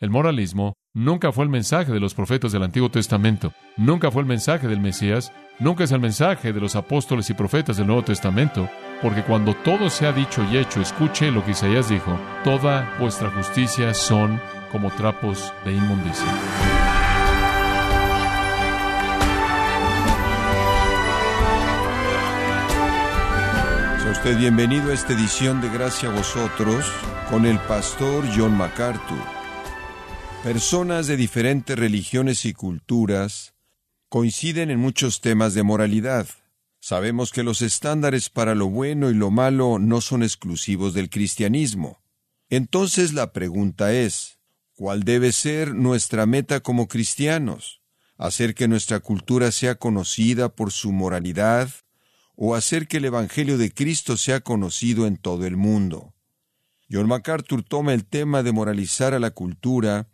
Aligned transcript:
El 0.00 0.08
moralismo 0.08 0.78
nunca 0.94 1.30
fue 1.30 1.44
el 1.44 1.50
mensaje 1.50 1.92
de 1.92 2.00
los 2.00 2.14
profetas 2.14 2.52
del 2.52 2.62
Antiguo 2.62 2.90
Testamento, 2.90 3.52
nunca 3.76 4.10
fue 4.10 4.22
el 4.22 4.28
mensaje 4.28 4.66
del 4.66 4.80
Mesías, 4.80 5.30
nunca 5.58 5.84
es 5.84 5.92
el 5.92 6.00
mensaje 6.00 6.54
de 6.54 6.60
los 6.60 6.74
apóstoles 6.74 7.28
y 7.28 7.34
profetas 7.34 7.76
del 7.76 7.86
Nuevo 7.86 8.02
Testamento, 8.02 8.70
porque 9.02 9.22
cuando 9.22 9.52
todo 9.52 9.90
se 9.90 10.06
ha 10.06 10.12
dicho 10.12 10.42
y 10.50 10.56
hecho, 10.56 10.80
escuche 10.80 11.30
lo 11.30 11.44
que 11.44 11.50
Isaías 11.50 11.90
dijo, 11.90 12.18
toda 12.44 12.96
vuestra 12.98 13.30
justicia 13.30 13.92
son 13.92 14.40
como 14.72 14.90
trapos 14.90 15.52
de 15.66 15.74
inmundicia. 15.74 16.24
Sea 23.98 24.12
usted 24.12 24.38
bienvenido 24.38 24.92
a 24.92 24.94
esta 24.94 25.12
edición 25.12 25.60
de 25.60 25.68
Gracia 25.68 26.08
a 26.08 26.12
vosotros 26.12 26.90
con 27.28 27.44
el 27.44 27.58
pastor 27.58 28.24
John 28.34 28.56
MacArthur. 28.56 29.39
Personas 30.42 31.06
de 31.06 31.18
diferentes 31.18 31.78
religiones 31.78 32.46
y 32.46 32.54
culturas 32.54 33.52
coinciden 34.08 34.70
en 34.70 34.78
muchos 34.78 35.20
temas 35.20 35.52
de 35.52 35.62
moralidad. 35.62 36.26
Sabemos 36.80 37.30
que 37.30 37.42
los 37.42 37.60
estándares 37.60 38.30
para 38.30 38.54
lo 38.54 38.68
bueno 38.70 39.10
y 39.10 39.14
lo 39.14 39.30
malo 39.30 39.78
no 39.78 40.00
son 40.00 40.22
exclusivos 40.22 40.94
del 40.94 41.10
cristianismo. 41.10 42.00
Entonces 42.48 43.12
la 43.12 43.34
pregunta 43.34 43.92
es, 43.92 44.38
¿cuál 44.72 45.02
debe 45.02 45.32
ser 45.32 45.74
nuestra 45.74 46.24
meta 46.24 46.60
como 46.60 46.88
cristianos? 46.88 47.82
¿Hacer 48.16 48.54
que 48.54 48.66
nuestra 48.66 49.00
cultura 49.00 49.52
sea 49.52 49.74
conocida 49.74 50.48
por 50.48 50.72
su 50.72 50.90
moralidad 50.90 51.70
o 52.34 52.54
hacer 52.54 52.88
que 52.88 52.96
el 52.96 53.04
Evangelio 53.04 53.58
de 53.58 53.72
Cristo 53.74 54.16
sea 54.16 54.40
conocido 54.40 55.06
en 55.06 55.18
todo 55.18 55.44
el 55.44 55.58
mundo? 55.58 56.14
John 56.90 57.08
MacArthur 57.08 57.62
toma 57.62 57.92
el 57.92 58.06
tema 58.06 58.42
de 58.42 58.52
moralizar 58.52 59.12
a 59.12 59.20
la 59.20 59.32
cultura 59.32 60.08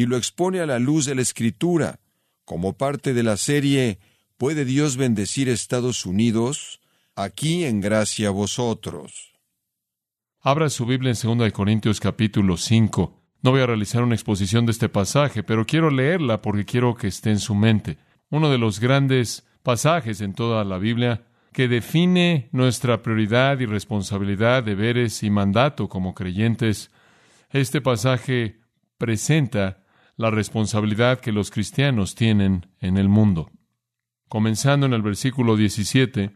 y 0.00 0.06
lo 0.06 0.16
expone 0.16 0.60
a 0.60 0.66
la 0.66 0.78
luz 0.78 1.04
de 1.04 1.14
la 1.14 1.20
Escritura, 1.20 2.00
como 2.46 2.72
parte 2.72 3.12
de 3.12 3.22
la 3.22 3.36
serie 3.36 3.98
¿Puede 4.38 4.64
Dios 4.64 4.96
bendecir 4.96 5.50
Estados 5.50 6.06
Unidos? 6.06 6.80
Aquí 7.16 7.66
en 7.66 7.82
gracia 7.82 8.28
a 8.28 8.30
vosotros. 8.30 9.34
Abra 10.40 10.70
su 10.70 10.86
Biblia 10.86 11.12
en 11.12 11.38
2 11.38 11.52
Corintios 11.52 12.00
capítulo 12.00 12.56
5. 12.56 13.14
No 13.42 13.50
voy 13.50 13.60
a 13.60 13.66
realizar 13.66 14.02
una 14.02 14.14
exposición 14.14 14.64
de 14.64 14.72
este 14.72 14.88
pasaje, 14.88 15.42
pero 15.42 15.66
quiero 15.66 15.90
leerla 15.90 16.40
porque 16.40 16.64
quiero 16.64 16.94
que 16.94 17.08
esté 17.08 17.28
en 17.28 17.38
su 17.38 17.54
mente. 17.54 17.98
Uno 18.30 18.48
de 18.50 18.56
los 18.56 18.80
grandes 18.80 19.46
pasajes 19.62 20.22
en 20.22 20.32
toda 20.32 20.64
la 20.64 20.78
Biblia 20.78 21.26
que 21.52 21.68
define 21.68 22.48
nuestra 22.52 23.02
prioridad 23.02 23.60
y 23.60 23.66
responsabilidad, 23.66 24.62
deberes 24.62 25.22
y 25.22 25.28
mandato 25.28 25.90
como 25.90 26.14
creyentes. 26.14 26.90
Este 27.50 27.82
pasaje 27.82 28.60
presenta 28.96 29.79
la 30.20 30.30
responsabilidad 30.30 31.20
que 31.20 31.32
los 31.32 31.50
cristianos 31.50 32.14
tienen 32.14 32.66
en 32.80 32.96
el 32.96 33.08
mundo 33.08 33.50
comenzando 34.30 34.86
en 34.86 34.92
el 34.92 35.02
versículo 35.02 35.56
17, 35.56 36.30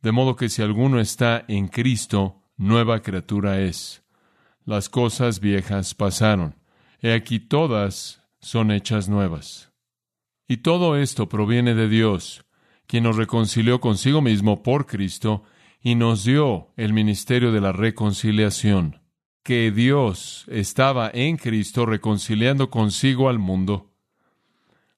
de 0.00 0.12
modo 0.12 0.34
que 0.34 0.48
si 0.48 0.62
alguno 0.62 0.98
está 0.98 1.44
en 1.46 1.68
Cristo, 1.68 2.40
nueva 2.56 3.02
criatura 3.02 3.60
es. 3.60 4.02
Las 4.64 4.88
cosas 4.88 5.40
viejas 5.40 5.94
pasaron, 5.94 6.56
he 7.02 7.12
aquí 7.12 7.40
todas 7.40 8.22
son 8.40 8.70
hechas 8.70 9.10
nuevas. 9.10 9.74
Y 10.48 10.58
todo 10.58 10.96
esto 10.96 11.28
proviene 11.28 11.74
de 11.74 11.90
Dios, 11.90 12.46
quien 12.86 13.04
nos 13.04 13.16
reconcilió 13.16 13.78
consigo 13.78 14.22
mismo 14.22 14.62
por 14.62 14.86
Cristo 14.86 15.42
y 15.82 15.96
nos 15.96 16.24
dio 16.24 16.72
el 16.78 16.94
ministerio 16.94 17.52
de 17.52 17.60
la 17.60 17.72
reconciliación, 17.72 19.02
que 19.44 19.70
Dios 19.70 20.46
estaba 20.48 21.08
en 21.14 21.36
Cristo 21.36 21.86
reconciliando 21.86 22.70
consigo 22.70 23.28
al 23.28 23.38
mundo 23.38 23.94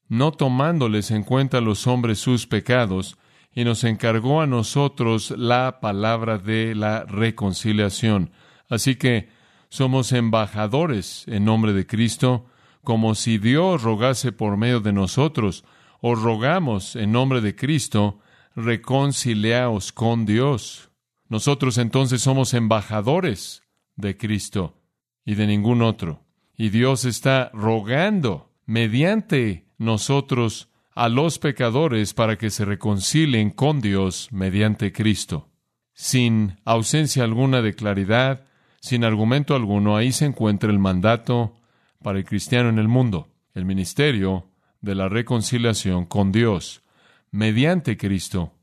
no 0.08 0.32
tomándoles 0.32 1.10
en 1.10 1.24
cuenta 1.24 1.58
a 1.58 1.62
los 1.62 1.86
hombres 1.86 2.18
sus 2.18 2.46
pecados, 2.46 3.16
y 3.52 3.64
nos 3.64 3.84
encargó 3.84 4.42
a 4.42 4.46
nosotros 4.46 5.30
la 5.30 5.80
palabra 5.80 6.38
de 6.38 6.74
la 6.74 7.04
reconciliación. 7.04 8.30
Así 8.68 8.96
que 8.96 9.30
somos 9.70 10.12
embajadores 10.12 11.24
en 11.26 11.46
nombre 11.46 11.72
de 11.72 11.86
Cristo, 11.86 12.46
como 12.84 13.14
si 13.14 13.38
Dios 13.38 13.82
rogase 13.82 14.30
por 14.30 14.58
medio 14.58 14.80
de 14.80 14.92
nosotros, 14.92 15.64
o 16.02 16.14
rogamos 16.14 16.96
en 16.96 17.12
nombre 17.12 17.40
de 17.40 17.56
Cristo, 17.56 18.20
reconciliaos 18.54 19.90
con 19.90 20.26
Dios. 20.26 20.90
Nosotros 21.28 21.78
entonces 21.78 22.20
somos 22.20 22.52
embajadores 22.52 23.62
de 23.96 24.16
Cristo 24.16 24.80
y 25.24 25.34
de 25.34 25.46
ningún 25.46 25.82
otro. 25.82 26.24
Y 26.56 26.70
Dios 26.70 27.04
está 27.04 27.50
rogando 27.52 28.52
mediante 28.64 29.66
nosotros 29.78 30.70
a 30.94 31.08
los 31.08 31.38
pecadores 31.38 32.14
para 32.14 32.38
que 32.38 32.50
se 32.50 32.64
reconcilien 32.64 33.50
con 33.50 33.80
Dios 33.80 34.28
mediante 34.32 34.92
Cristo. 34.92 35.50
Sin 35.92 36.58
ausencia 36.64 37.24
alguna 37.24 37.60
de 37.60 37.74
claridad, 37.74 38.46
sin 38.80 39.04
argumento 39.04 39.54
alguno, 39.54 39.96
ahí 39.96 40.12
se 40.12 40.26
encuentra 40.26 40.70
el 40.70 40.78
mandato 40.78 41.54
para 42.02 42.18
el 42.18 42.24
cristiano 42.24 42.68
en 42.68 42.78
el 42.78 42.88
mundo, 42.88 43.28
el 43.54 43.64
ministerio 43.64 44.48
de 44.80 44.94
la 44.94 45.08
reconciliación 45.08 46.06
con 46.06 46.32
Dios 46.32 46.82
mediante 47.30 47.96
Cristo, 47.96 48.54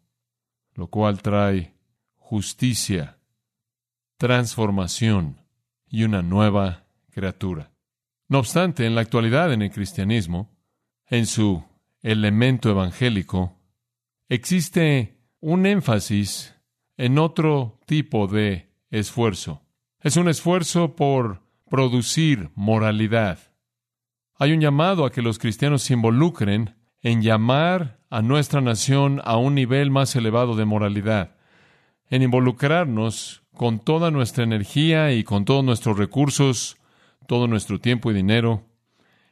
lo 0.74 0.88
cual 0.88 1.22
trae 1.22 1.76
justicia, 2.16 3.18
transformación 4.18 5.41
y 5.88 6.03
una 6.03 6.22
nueva 6.22 6.85
criatura. 7.12 7.72
No 8.28 8.40
obstante, 8.40 8.85
en 8.85 8.96
la 8.96 9.01
actualidad 9.01 9.53
en 9.53 9.62
el 9.62 9.72
cristianismo, 9.72 10.57
en 11.07 11.25
su 11.25 11.63
elemento 12.01 12.69
evangélico, 12.69 13.59
existe 14.29 15.19
un 15.40 15.66
énfasis 15.66 16.56
en 16.97 17.19
otro 17.19 17.79
tipo 17.85 18.28
de 18.28 18.72
esfuerzo. 18.90 19.62
Es 20.00 20.18
un 20.18 20.30
esfuerzo 20.30 20.95
por 20.95 21.41
producir 21.69 22.50
moralidad. 22.56 23.40
Hay 24.35 24.51
un 24.51 24.62
llamado 24.62 25.06
a 25.06 25.12
que 25.12 25.22
los 25.22 25.40
cristianos 25.40 25.84
se 25.84 25.94
involucren 25.94 26.75
en 27.01 27.22
llamar 27.22 28.00
a 28.09 28.22
nuestra 28.22 28.62
nación 28.62 29.22
a 29.25 29.38
un 29.38 29.56
nivel 29.56 29.91
más 29.91 30.16
elevado 30.16 30.56
de 30.56 30.66
moralidad, 30.66 31.35
en 32.09 32.22
involucrarnos 32.22 33.43
con 33.56 33.80
toda 33.80 34.12
nuestra 34.12 34.44
energía 34.44 35.14
y 35.14 35.24
con 35.24 35.46
todos 35.46 35.64
nuestros 35.64 35.97
recursos, 35.97 36.78
todo 37.28 37.47
nuestro 37.47 37.80
tiempo 37.80 38.12
y 38.12 38.14
dinero, 38.14 38.66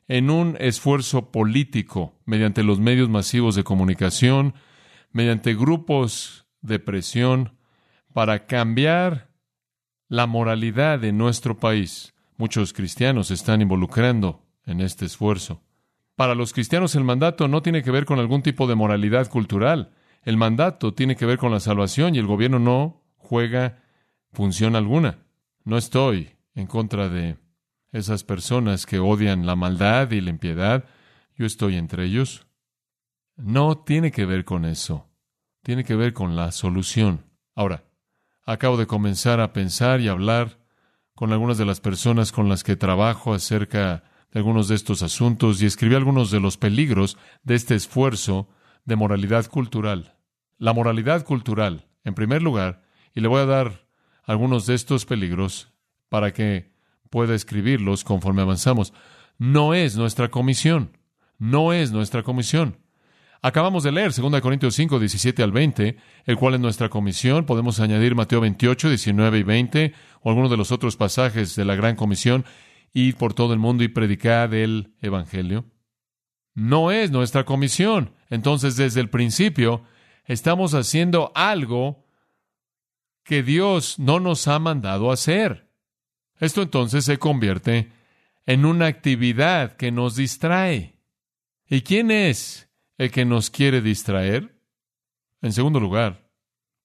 en 0.08 0.30
un 0.30 0.58
esfuerzo 0.60 1.32
político 1.32 2.14
mediante 2.26 2.64
los 2.64 2.80
medios 2.80 3.10
masivos 3.10 3.56
de 3.56 3.64
comunicación, 3.64 4.54
mediante 5.12 5.56
grupos 5.56 6.46
de 6.62 6.80
presión, 6.80 7.58
para 8.14 8.46
cambiar 8.46 9.30
la 10.08 10.28
moralidad 10.28 11.00
de 11.00 11.14
nuestro 11.14 11.58
país. 11.58 12.14
Muchos 12.38 12.74
cristianos 12.74 13.28
se 13.28 13.36
están 13.36 13.62
involucrando 13.62 14.44
en 14.66 14.82
este 14.82 15.06
esfuerzo. 15.06 15.62
Para 16.16 16.36
los 16.36 16.54
cristianos 16.54 16.96
el 16.96 17.04
mandato 17.04 17.48
no 17.48 17.62
tiene 17.62 17.84
que 17.84 17.92
ver 17.92 18.06
con 18.06 18.20
algún 18.20 18.42
tipo 18.42 18.68
de 18.68 18.76
moralidad 18.76 19.30
cultural. 19.30 19.92
El 20.24 20.38
mandato 20.38 20.94
tiene 20.94 21.16
que 21.16 21.26
ver 21.26 21.38
con 21.38 21.52
la 21.52 21.60
salvación 21.60 22.16
y 22.16 22.20
el 22.20 22.28
gobierno 22.28 22.60
no 22.60 23.02
juega 23.18 23.82
función 24.32 24.76
alguna. 24.76 25.20
No 25.64 25.78
estoy 25.78 26.36
en 26.56 26.68
contra 26.68 27.10
de 27.10 27.38
esas 27.92 28.24
personas 28.24 28.86
que 28.86 29.00
odian 29.00 29.46
la 29.46 29.56
maldad 29.56 30.12
y 30.12 30.22
la 30.22 30.30
impiedad, 30.30 30.86
yo 31.36 31.46
estoy 31.46 31.76
entre 31.76 32.06
ellos. 32.06 32.48
No 33.36 33.78
tiene 33.78 34.12
que 34.12 34.26
ver 34.26 34.46
con 34.46 34.66
eso, 34.66 35.10
tiene 35.64 35.84
que 35.84 35.96
ver 35.96 36.14
con 36.14 36.36
la 36.36 36.52
solución. 36.52 37.26
Ahora, 37.56 37.84
acabo 38.46 38.78
de 38.78 38.88
comenzar 38.88 39.40
a 39.40 39.54
pensar 39.54 40.02
y 40.02 40.08
hablar 40.08 40.60
con 41.16 41.32
algunas 41.32 41.58
de 41.58 41.66
las 41.66 41.82
personas 41.82 42.32
con 42.32 42.50
las 42.50 42.64
que 42.64 42.76
trabajo 42.76 43.34
acerca 43.34 44.04
de 44.32 44.40
algunos 44.40 44.68
de 44.68 44.76
estos 44.76 45.04
asuntos 45.04 45.62
y 45.62 45.66
escribí 45.66 45.96
algunos 45.96 46.32
de 46.32 46.40
los 46.40 46.58
peligros 46.58 47.18
de 47.44 47.56
este 47.56 47.76
esfuerzo 47.76 48.48
de 48.86 48.96
moralidad 48.96 49.46
cultural. 49.48 50.18
La 50.58 50.74
moralidad 50.74 51.26
cultural, 51.26 51.88
en 52.04 52.14
primer 52.14 52.42
lugar, 52.42 52.84
y 53.14 53.22
le 53.22 53.28
voy 53.28 53.42
a 53.42 53.46
dar 53.46 53.91
algunos 54.32 54.66
de 54.66 54.76
estos 54.76 55.06
peligros 55.06 55.74
para 56.08 56.32
que 56.32 56.72
pueda 57.10 57.36
escribirlos 57.36 58.04
conforme 58.06 58.42
avanzamos. 58.42 58.94
No 59.38 59.74
es 59.74 59.98
nuestra 59.98 60.30
comisión. 60.30 60.98
No 61.38 61.74
es 61.74 61.92
nuestra 61.92 62.24
comisión. 62.24 62.78
Acabamos 63.42 63.84
de 63.84 63.92
leer 63.92 64.14
2 64.14 64.40
Corintios 64.40 64.76
5, 64.76 65.00
17 65.00 65.44
al 65.44 65.52
20, 65.52 65.98
el 66.26 66.38
cual 66.38 66.54
es 66.54 66.60
nuestra 66.60 66.90
comisión. 66.90 67.46
Podemos 67.46 67.80
añadir 67.80 68.16
Mateo 68.16 68.40
28, 68.40 68.88
19 68.90 69.40
y 69.40 69.44
20, 69.44 69.94
o 70.22 70.30
algunos 70.30 70.50
de 70.50 70.58
los 70.58 70.72
otros 70.72 70.96
pasajes 70.96 71.56
de 71.56 71.66
la 71.66 71.76
gran 71.76 71.96
comisión, 71.96 72.46
ir 72.94 73.16
por 73.18 73.34
todo 73.34 73.52
el 73.54 73.60
mundo 73.60 73.84
y 73.84 73.90
predicar 73.90 74.54
el 74.54 74.94
Evangelio. 75.02 75.66
No 76.54 76.92
es 76.92 77.12
nuestra 77.12 77.44
comisión. 77.44 78.14
Entonces, 78.30 78.78
desde 78.78 79.02
el 79.02 79.10
principio, 79.10 79.84
estamos 80.26 80.74
haciendo 80.74 81.32
algo 81.36 82.06
que 83.24 83.44
Dios 83.44 84.00
no 84.00 84.20
nos 84.20 84.48
ha 84.48 84.60
mandado 84.60 85.12
hacer. 85.12 85.70
Esto 86.40 86.62
entonces 86.62 87.06
se 87.06 87.20
convierte 87.20 87.92
en 88.46 88.66
una 88.66 88.88
actividad 88.88 89.78
que 89.78 89.92
nos 89.92 90.16
distrae. 90.16 90.98
¿Y 91.70 91.82
quién 91.82 92.12
es 92.12 92.70
el 92.98 93.12
que 93.12 93.26
nos 93.26 93.50
quiere 93.50 93.82
distraer? 93.82 94.60
En 95.42 95.54
segundo 95.54 95.80
lugar, 95.80 96.30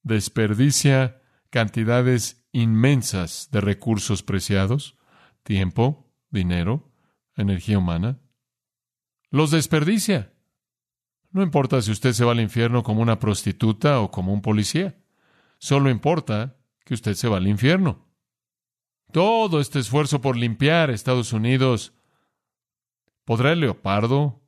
desperdicia 0.03 1.21
cantidades 1.51 2.47
inmensas 2.53 3.49
de 3.51 3.61
recursos 3.61 4.23
preciados, 4.23 4.97
tiempo, 5.43 6.13
dinero, 6.31 6.93
energía 7.35 7.79
humana. 7.79 8.19
Los 9.31 9.51
desperdicia. 9.51 10.33
No 11.31 11.43
importa 11.43 11.83
si 11.83 11.91
usted 11.91 12.13
se 12.13 12.25
va 12.25 12.33
al 12.33 12.41
infierno 12.41 12.83
como 12.83 13.03
una 13.03 13.19
prostituta 13.19 14.01
o 14.01 14.11
como 14.11 14.33
un 14.33 14.43
policía. 14.43 14.97
Solo 15.59 15.91
importa 15.91 16.59
que 16.85 16.95
usted 16.95 17.15
se 17.15 17.29
va 17.29 17.39
al 17.39 17.49
infierno. 17.49 18.07
Todo 19.13 19.61
este 19.61 19.79
esfuerzo 19.79 20.21
por 20.21 20.37
limpiar 20.37 20.91
Estados 20.91 21.33
Unidos, 21.33 21.95
¿podrá 23.25 23.53
el 23.53 23.61
leopardo 23.61 24.43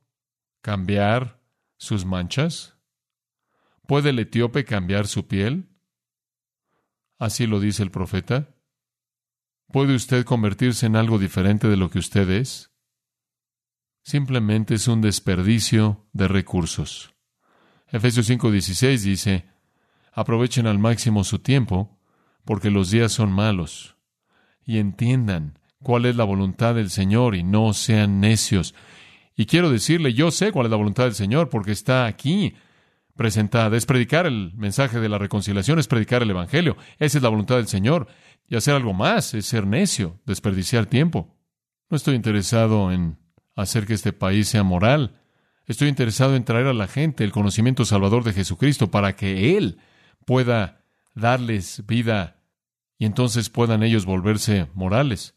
cambiar 0.61 1.41
sus 1.77 2.05
manchas? 2.05 2.77
¿Puede 3.87 4.11
el 4.11 4.19
etíope 4.19 4.65
cambiar 4.65 5.07
su 5.07 5.27
piel? 5.27 5.69
Así 7.17 7.47
lo 7.47 7.59
dice 7.59 7.83
el 7.83 7.91
profeta. 7.91 8.55
¿Puede 9.67 9.95
usted 9.95 10.25
convertirse 10.25 10.85
en 10.85 10.95
algo 10.95 11.19
diferente 11.19 11.67
de 11.67 11.77
lo 11.77 11.89
que 11.89 11.99
usted 11.99 12.29
es? 12.29 12.71
Simplemente 14.03 14.75
es 14.75 14.87
un 14.87 15.01
desperdicio 15.01 16.07
de 16.13 16.27
recursos. 16.27 17.13
Efesios 17.87 18.29
5:16 18.29 19.03
dice, 19.03 19.49
aprovechen 20.19 20.67
al 20.67 20.79
máximo 20.79 21.23
su 21.23 21.39
tiempo, 21.39 21.97
porque 22.43 22.69
los 22.69 22.91
días 22.91 23.13
son 23.13 23.31
malos, 23.31 23.95
y 24.65 24.77
entiendan 24.77 25.57
cuál 25.81 26.05
es 26.05 26.15
la 26.17 26.25
voluntad 26.25 26.75
del 26.75 26.89
Señor 26.89 27.35
y 27.35 27.43
no 27.43 27.73
sean 27.73 28.19
necios. 28.19 28.75
Y 29.37 29.45
quiero 29.45 29.69
decirle, 29.69 30.13
yo 30.13 30.31
sé 30.31 30.51
cuál 30.51 30.65
es 30.65 30.71
la 30.71 30.77
voluntad 30.77 31.05
del 31.05 31.15
Señor, 31.15 31.47
porque 31.47 31.71
está 31.71 32.05
aquí 32.05 32.53
presentada. 33.15 33.77
Es 33.77 33.85
predicar 33.85 34.25
el 34.25 34.51
mensaje 34.55 34.99
de 34.99 35.07
la 35.07 35.17
reconciliación, 35.17 35.79
es 35.79 35.87
predicar 35.87 36.21
el 36.21 36.31
Evangelio. 36.31 36.75
Esa 36.97 37.17
es 37.17 37.23
la 37.23 37.29
voluntad 37.29 37.55
del 37.55 37.67
Señor. 37.67 38.07
Y 38.47 38.57
hacer 38.57 38.75
algo 38.75 38.93
más 38.93 39.33
es 39.33 39.45
ser 39.45 39.65
necio, 39.65 40.19
desperdiciar 40.25 40.85
tiempo. 40.85 41.33
No 41.89 41.95
estoy 41.95 42.15
interesado 42.15 42.91
en 42.91 43.17
hacer 43.55 43.85
que 43.85 43.93
este 43.93 44.11
país 44.11 44.49
sea 44.49 44.63
moral. 44.63 45.21
Estoy 45.65 45.87
interesado 45.87 46.35
en 46.35 46.43
traer 46.43 46.67
a 46.67 46.73
la 46.73 46.87
gente 46.87 47.23
el 47.23 47.31
conocimiento 47.31 47.85
salvador 47.85 48.25
de 48.25 48.33
Jesucristo 48.33 48.91
para 48.91 49.15
que 49.15 49.55
Él 49.55 49.79
pueda 50.29 50.85
darles 51.15 51.83
vida 51.87 52.43
y 52.99 53.05
entonces 53.05 53.49
puedan 53.49 53.81
ellos 53.81 54.05
volverse 54.05 54.67
morales. 54.75 55.33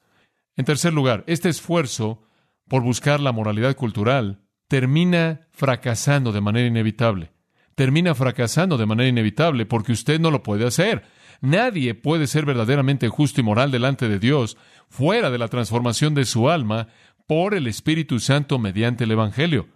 En 0.55 0.67
tercer 0.67 0.93
lugar, 0.93 1.25
este 1.27 1.49
esfuerzo 1.49 2.23
por 2.69 2.83
buscar 2.83 3.19
la 3.19 3.33
moralidad 3.33 3.75
cultural 3.75 4.43
termina 4.69 5.49
fracasando 5.53 6.31
de 6.31 6.43
manera 6.43 6.67
inevitable 6.67 7.33
termina 7.75 8.15
fracasando 8.15 8.77
de 8.77 8.87
manera 8.87 9.09
inevitable 9.09 9.67
porque 9.67 9.93
usted 9.93 10.21
no 10.21 10.31
lo 10.31 10.43
puede 10.43 10.67
hacer. 10.67 11.05
Nadie 11.41 11.95
puede 11.95 12.27
ser 12.27 12.45
verdaderamente 12.45 13.09
justo 13.09 13.41
y 13.41 13.45
moral 13.45 13.71
delante 13.71 14.09
de 14.09 14.19
Dios 14.19 14.57
fuera 14.89 15.31
de 15.31 15.39
la 15.39 15.49
transformación 15.49 16.15
de 16.15 16.25
su 16.25 16.51
alma 16.51 16.89
por 17.27 17.55
el 17.55 17.67
Espíritu 17.67 18.21
Santo 18.21 18.59
mediante 18.59 19.05
el 19.05 19.13
Evangelio. 19.13 19.69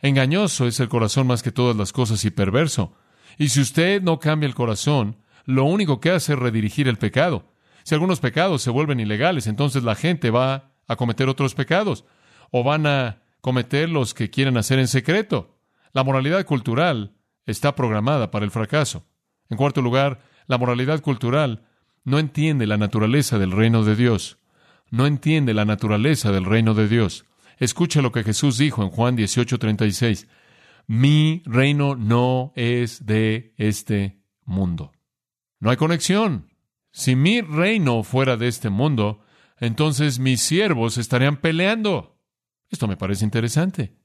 Engañoso 0.00 0.66
es 0.66 0.80
el 0.80 0.88
corazón 0.88 1.26
más 1.26 1.42
que 1.42 1.52
todas 1.52 1.76
las 1.76 1.92
cosas 1.92 2.24
y 2.24 2.30
perverso. 2.30 2.96
Y 3.38 3.48
si 3.48 3.60
usted 3.60 4.02
no 4.02 4.18
cambia 4.18 4.46
el 4.46 4.54
corazón, 4.54 5.16
lo 5.44 5.64
único 5.64 6.00
que 6.00 6.10
hace 6.10 6.32
es 6.34 6.38
redirigir 6.38 6.88
el 6.88 6.98
pecado. 6.98 7.52
Si 7.84 7.94
algunos 7.94 8.20
pecados 8.20 8.60
se 8.60 8.70
vuelven 8.70 9.00
ilegales, 9.00 9.46
entonces 9.46 9.84
la 9.84 9.94
gente 9.94 10.30
va 10.30 10.72
a 10.88 10.96
cometer 10.96 11.28
otros 11.28 11.54
pecados 11.54 12.04
o 12.50 12.64
van 12.64 12.86
a 12.86 13.22
cometer 13.40 13.88
los 13.88 14.12
que 14.12 14.28
quieren 14.28 14.56
hacer 14.56 14.78
en 14.78 14.88
secreto. 14.88 15.56
La 15.92 16.04
moralidad 16.04 16.44
cultural 16.44 17.14
está 17.46 17.74
programada 17.74 18.30
para 18.30 18.44
el 18.44 18.50
fracaso. 18.50 19.06
En 19.48 19.56
cuarto 19.56 19.80
lugar, 19.80 20.20
la 20.46 20.58
moralidad 20.58 21.00
cultural 21.00 21.64
no 22.04 22.18
entiende 22.18 22.66
la 22.66 22.76
naturaleza 22.76 23.38
del 23.38 23.52
reino 23.52 23.84
de 23.84 23.96
Dios. 23.96 24.38
No 24.90 25.06
entiende 25.06 25.54
la 25.54 25.64
naturaleza 25.64 26.32
del 26.32 26.44
reino 26.44 26.74
de 26.74 26.88
Dios. 26.88 27.24
Escucha 27.58 28.02
lo 28.02 28.12
que 28.12 28.24
Jesús 28.24 28.58
dijo 28.58 28.82
en 28.82 28.90
Juan 28.90 29.16
18:36. 29.16 30.26
Mi 30.88 31.42
reino 31.44 31.96
no 31.96 32.54
es 32.56 33.04
de 33.04 33.52
este 33.58 34.22
mundo. 34.46 34.92
No 35.60 35.68
hay 35.68 35.76
conexión. 35.76 36.48
Si 36.90 37.14
mi 37.14 37.42
reino 37.42 38.02
fuera 38.02 38.38
de 38.38 38.48
este 38.48 38.70
mundo, 38.70 39.20
entonces 39.58 40.18
mis 40.18 40.40
siervos 40.40 40.96
estarían 40.96 41.36
peleando. 41.36 42.18
Esto 42.70 42.88
me 42.88 42.96
parece 42.96 43.26
interesante. 43.26 43.98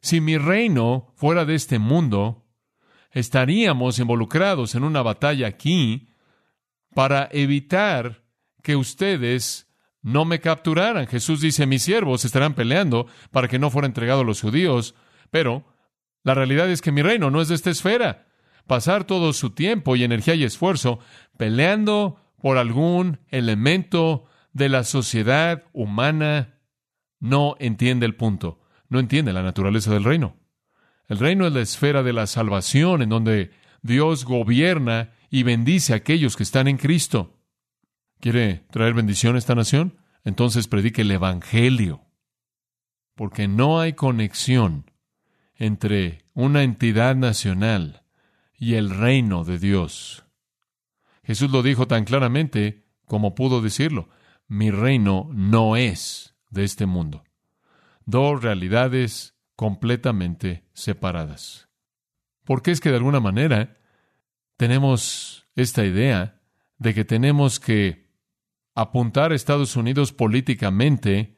Si 0.00 0.20
mi 0.20 0.38
reino 0.38 1.12
fuera 1.16 1.44
de 1.44 1.56
este 1.56 1.80
mundo, 1.80 2.46
estaríamos 3.10 3.98
involucrados 3.98 4.76
en 4.76 4.84
una 4.84 5.02
batalla 5.02 5.48
aquí 5.48 6.14
para 6.94 7.28
evitar 7.32 8.22
que 8.62 8.76
ustedes 8.76 9.74
no 10.02 10.24
me 10.24 10.38
capturaran. 10.38 11.08
Jesús 11.08 11.40
dice, 11.40 11.66
mis 11.66 11.82
siervos 11.82 12.24
estarán 12.24 12.54
peleando 12.54 13.08
para 13.32 13.48
que 13.48 13.58
no 13.58 13.70
fuera 13.70 13.88
entregado 13.88 14.20
a 14.20 14.24
los 14.24 14.40
judíos, 14.40 14.94
pero 15.32 15.77
la 16.24 16.34
realidad 16.34 16.70
es 16.70 16.82
que 16.82 16.92
mi 16.92 17.02
reino 17.02 17.30
no 17.30 17.40
es 17.40 17.48
de 17.48 17.54
esta 17.54 17.70
esfera. 17.70 18.26
Pasar 18.66 19.04
todo 19.04 19.32
su 19.32 19.50
tiempo 19.50 19.96
y 19.96 20.04
energía 20.04 20.34
y 20.34 20.44
esfuerzo 20.44 20.98
peleando 21.36 22.20
por 22.40 22.58
algún 22.58 23.20
elemento 23.28 24.26
de 24.52 24.68
la 24.68 24.84
sociedad 24.84 25.64
humana 25.72 26.58
no 27.20 27.56
entiende 27.58 28.06
el 28.06 28.14
punto, 28.14 28.60
no 28.88 29.00
entiende 29.00 29.32
la 29.32 29.42
naturaleza 29.42 29.92
del 29.92 30.04
reino. 30.04 30.36
El 31.08 31.18
reino 31.18 31.46
es 31.46 31.52
la 31.52 31.60
esfera 31.60 32.02
de 32.02 32.12
la 32.12 32.26
salvación 32.26 33.02
en 33.02 33.08
donde 33.08 33.50
Dios 33.82 34.24
gobierna 34.24 35.12
y 35.30 35.42
bendice 35.42 35.92
a 35.92 35.96
aquellos 35.96 36.36
que 36.36 36.42
están 36.42 36.68
en 36.68 36.76
Cristo. 36.76 37.38
¿Quiere 38.20 38.66
traer 38.70 38.94
bendición 38.94 39.36
a 39.36 39.38
esta 39.38 39.54
nación? 39.54 39.98
Entonces 40.24 40.68
predique 40.68 41.02
el 41.02 41.10
Evangelio. 41.10 42.02
Porque 43.14 43.48
no 43.48 43.80
hay 43.80 43.94
conexión 43.94 44.87
entre 45.58 46.24
una 46.32 46.62
entidad 46.62 47.16
nacional 47.16 48.04
y 48.56 48.74
el 48.74 48.90
reino 48.90 49.44
de 49.44 49.58
Dios. 49.58 50.24
Jesús 51.24 51.50
lo 51.50 51.62
dijo 51.62 51.86
tan 51.86 52.04
claramente 52.04 52.86
como 53.04 53.34
pudo 53.34 53.60
decirlo. 53.60 54.08
Mi 54.46 54.70
reino 54.70 55.28
no 55.32 55.76
es 55.76 56.36
de 56.50 56.64
este 56.64 56.86
mundo. 56.86 57.24
Dos 58.06 58.42
realidades 58.42 59.34
completamente 59.56 60.64
separadas. 60.72 61.68
Porque 62.44 62.70
es 62.70 62.80
que 62.80 62.90
de 62.90 62.96
alguna 62.96 63.20
manera 63.20 63.76
tenemos 64.56 65.46
esta 65.54 65.84
idea 65.84 66.40
de 66.78 66.94
que 66.94 67.04
tenemos 67.04 67.60
que 67.60 68.08
apuntar 68.74 69.32
a 69.32 69.34
Estados 69.34 69.76
Unidos 69.76 70.12
políticamente 70.12 71.36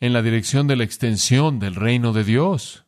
en 0.00 0.12
la 0.12 0.22
dirección 0.22 0.66
de 0.66 0.76
la 0.76 0.84
extensión 0.84 1.58
del 1.60 1.74
reino 1.74 2.12
de 2.12 2.24
Dios. 2.24 2.87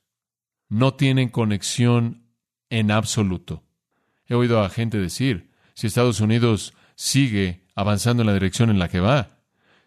No 0.71 0.95
tienen 0.95 1.29
conexión 1.29 2.23
en 2.71 2.91
absoluto. 2.91 3.65
He 4.27 4.35
oído 4.35 4.63
a 4.63 4.71
gente 4.71 4.99
decir, 4.99 5.51
si 5.75 5.87
Estados 5.87 6.21
Unidos 6.21 6.73
sigue 6.95 7.67
avanzando 7.75 8.23
en 8.23 8.29
la 8.29 8.35
dirección 8.35 8.71
en 8.71 8.79
la 8.79 8.89
que 8.89 9.01
va, 9.01 9.41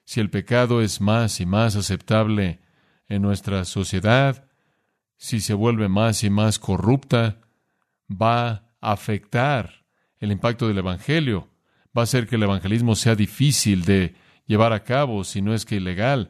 si 0.04 0.20
el 0.20 0.30
pecado 0.30 0.82
es 0.82 1.02
más 1.02 1.40
y 1.40 1.46
más 1.46 1.75
aceptable 1.75 2.60
en 3.08 3.22
nuestra 3.22 3.66
sociedad, 3.66 4.48
si 5.18 5.40
se 5.40 5.54
vuelve 5.54 5.88
más 5.88 6.24
y 6.24 6.30
más 6.30 6.60
corrupta, 6.60 7.40
va 8.10 8.75
a 8.82 8.92
afectar 8.92 9.86
el 10.20 10.32
impacto 10.32 10.68
del 10.68 10.78
Evangelio, 10.78 11.50
va 11.98 12.02
a 12.02 12.04
hacer 12.04 12.28
que 12.28 12.36
el 12.36 12.44
evangelismo 12.44 12.96
sea 12.96 13.16
difícil 13.16 13.86
de 13.86 14.16
llevar 14.46 14.74
a 14.74 14.84
cabo, 14.84 15.24
si 15.24 15.42
no 15.42 15.54
es 15.54 15.66
que 15.66 15.75
ilegal. 15.75 16.30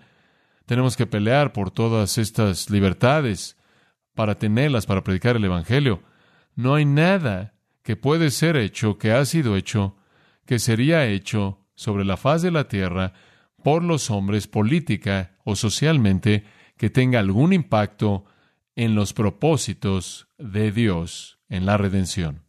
Tenemos 0.66 0.96
que 0.96 1.08
pelear 1.08 1.54
por 1.54 1.72
todas 1.72 2.18
estas 2.18 2.70
libertades 2.70 3.58
para 4.14 4.36
tenerlas, 4.36 4.86
para 4.86 5.04
predicar 5.04 5.36
el 5.36 5.46
Evangelio. 5.46 6.02
No 6.56 6.76
hay 6.76 6.86
nada 6.86 7.54
que 7.82 7.96
puede 7.96 8.32
ser 8.32 8.56
hecho, 8.56 8.98
que 8.98 9.12
ha 9.12 9.26
sido 9.26 9.56
hecho, 9.56 9.98
que 10.46 10.60
sería 10.60 11.06
hecho 11.06 11.60
sobre 11.76 12.06
la 12.06 12.18
faz 12.18 12.42
de 12.42 12.52
la 12.52 12.68
tierra 12.68 13.14
por 13.64 13.84
los 13.84 14.10
hombres 14.12 14.48
política 14.48 15.38
o 15.44 15.56
socialmente 15.56 16.44
que 16.78 16.90
tenga 16.90 17.20
algún 17.20 17.54
impacto 17.54 18.26
en 18.76 18.96
los 18.96 19.14
propósitos 19.14 20.28
de 20.38 20.72
Dios 20.72 21.40
en 21.50 21.66
la 21.66 21.78
redención. 21.78 22.44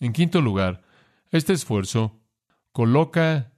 En 0.00 0.12
quinto 0.12 0.40
lugar, 0.40 0.82
este 1.30 1.52
esfuerzo 1.52 2.20
coloca 2.72 3.52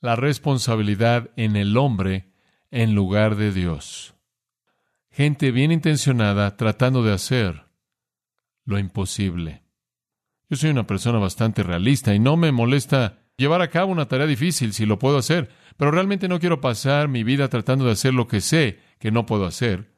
la 0.00 0.16
responsabilidad 0.16 1.30
en 1.36 1.56
el 1.56 1.76
hombre 1.76 2.32
en 2.70 2.94
lugar 2.94 3.36
de 3.36 3.52
Dios. 3.52 4.14
Gente 5.18 5.50
bien 5.50 5.72
intencionada 5.72 6.56
tratando 6.56 7.02
de 7.02 7.12
hacer 7.12 7.64
lo 8.64 8.78
imposible. 8.78 9.64
Yo 10.48 10.56
soy 10.56 10.70
una 10.70 10.86
persona 10.86 11.18
bastante 11.18 11.64
realista 11.64 12.14
y 12.14 12.20
no 12.20 12.36
me 12.36 12.52
molesta 12.52 13.18
llevar 13.36 13.60
a 13.60 13.68
cabo 13.68 13.90
una 13.90 14.06
tarea 14.06 14.28
difícil 14.28 14.72
si 14.72 14.86
lo 14.86 15.00
puedo 15.00 15.18
hacer, 15.18 15.50
pero 15.76 15.90
realmente 15.90 16.28
no 16.28 16.38
quiero 16.38 16.60
pasar 16.60 17.08
mi 17.08 17.24
vida 17.24 17.48
tratando 17.48 17.84
de 17.84 17.90
hacer 17.90 18.14
lo 18.14 18.28
que 18.28 18.40
sé 18.40 18.78
que 19.00 19.10
no 19.10 19.26
puedo 19.26 19.44
hacer 19.44 19.92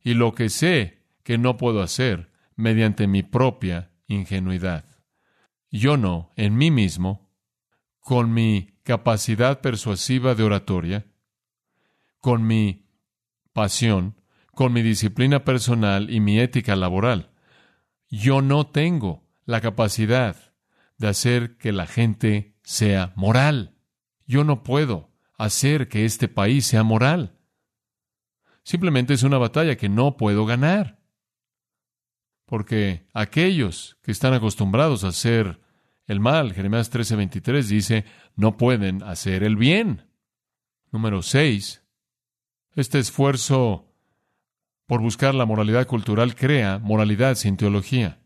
y 0.00 0.14
lo 0.14 0.32
que 0.32 0.48
sé 0.48 1.02
que 1.24 1.38
no 1.38 1.56
puedo 1.56 1.82
hacer 1.82 2.30
mediante 2.54 3.08
mi 3.08 3.24
propia 3.24 3.90
ingenuidad. 4.06 4.84
Yo 5.72 5.96
no, 5.96 6.30
en 6.36 6.54
mí 6.54 6.70
mismo, 6.70 7.32
con 7.98 8.32
mi 8.32 8.78
capacidad 8.84 9.60
persuasiva 9.60 10.36
de 10.36 10.44
oratoria, 10.44 11.06
con 12.20 12.46
mi 12.46 12.86
pasión, 13.52 14.21
con 14.54 14.72
mi 14.72 14.82
disciplina 14.82 15.44
personal 15.44 16.10
y 16.10 16.20
mi 16.20 16.38
ética 16.38 16.76
laboral. 16.76 17.30
Yo 18.08 18.42
no 18.42 18.66
tengo 18.66 19.24
la 19.44 19.60
capacidad 19.60 20.36
de 20.98 21.08
hacer 21.08 21.56
que 21.56 21.72
la 21.72 21.86
gente 21.86 22.54
sea 22.62 23.12
moral. 23.16 23.74
Yo 24.26 24.44
no 24.44 24.62
puedo 24.62 25.10
hacer 25.36 25.88
que 25.88 26.04
este 26.04 26.28
país 26.28 26.66
sea 26.66 26.82
moral. 26.82 27.38
Simplemente 28.62 29.14
es 29.14 29.22
una 29.22 29.38
batalla 29.38 29.76
que 29.76 29.88
no 29.88 30.16
puedo 30.16 30.46
ganar. 30.46 31.00
Porque 32.46 33.08
aquellos 33.14 33.98
que 34.02 34.12
están 34.12 34.34
acostumbrados 34.34 35.04
a 35.04 35.08
hacer 35.08 35.60
el 36.06 36.20
mal, 36.20 36.52
Jeremías 36.52 36.92
13:23 36.92 37.62
dice, 37.68 38.04
no 38.36 38.56
pueden 38.56 39.02
hacer 39.02 39.42
el 39.42 39.56
bien. 39.56 40.08
Número 40.90 41.22
6. 41.22 41.82
Este 42.74 42.98
esfuerzo 42.98 43.91
por 44.86 45.00
buscar 45.00 45.34
la 45.34 45.46
moralidad 45.46 45.86
cultural 45.86 46.34
crea 46.34 46.78
moralidad 46.78 47.34
sin 47.36 47.56
teología. 47.56 48.20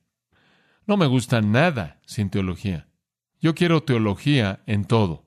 No 0.87 0.97
me 0.97 1.07
gusta 1.07 1.41
nada 1.41 2.01
sin 2.07 2.31
teología. 2.31 2.89
Yo 3.41 3.55
quiero 3.55 3.83
teología 3.83 4.63
en 4.67 4.85
todo. 4.85 5.27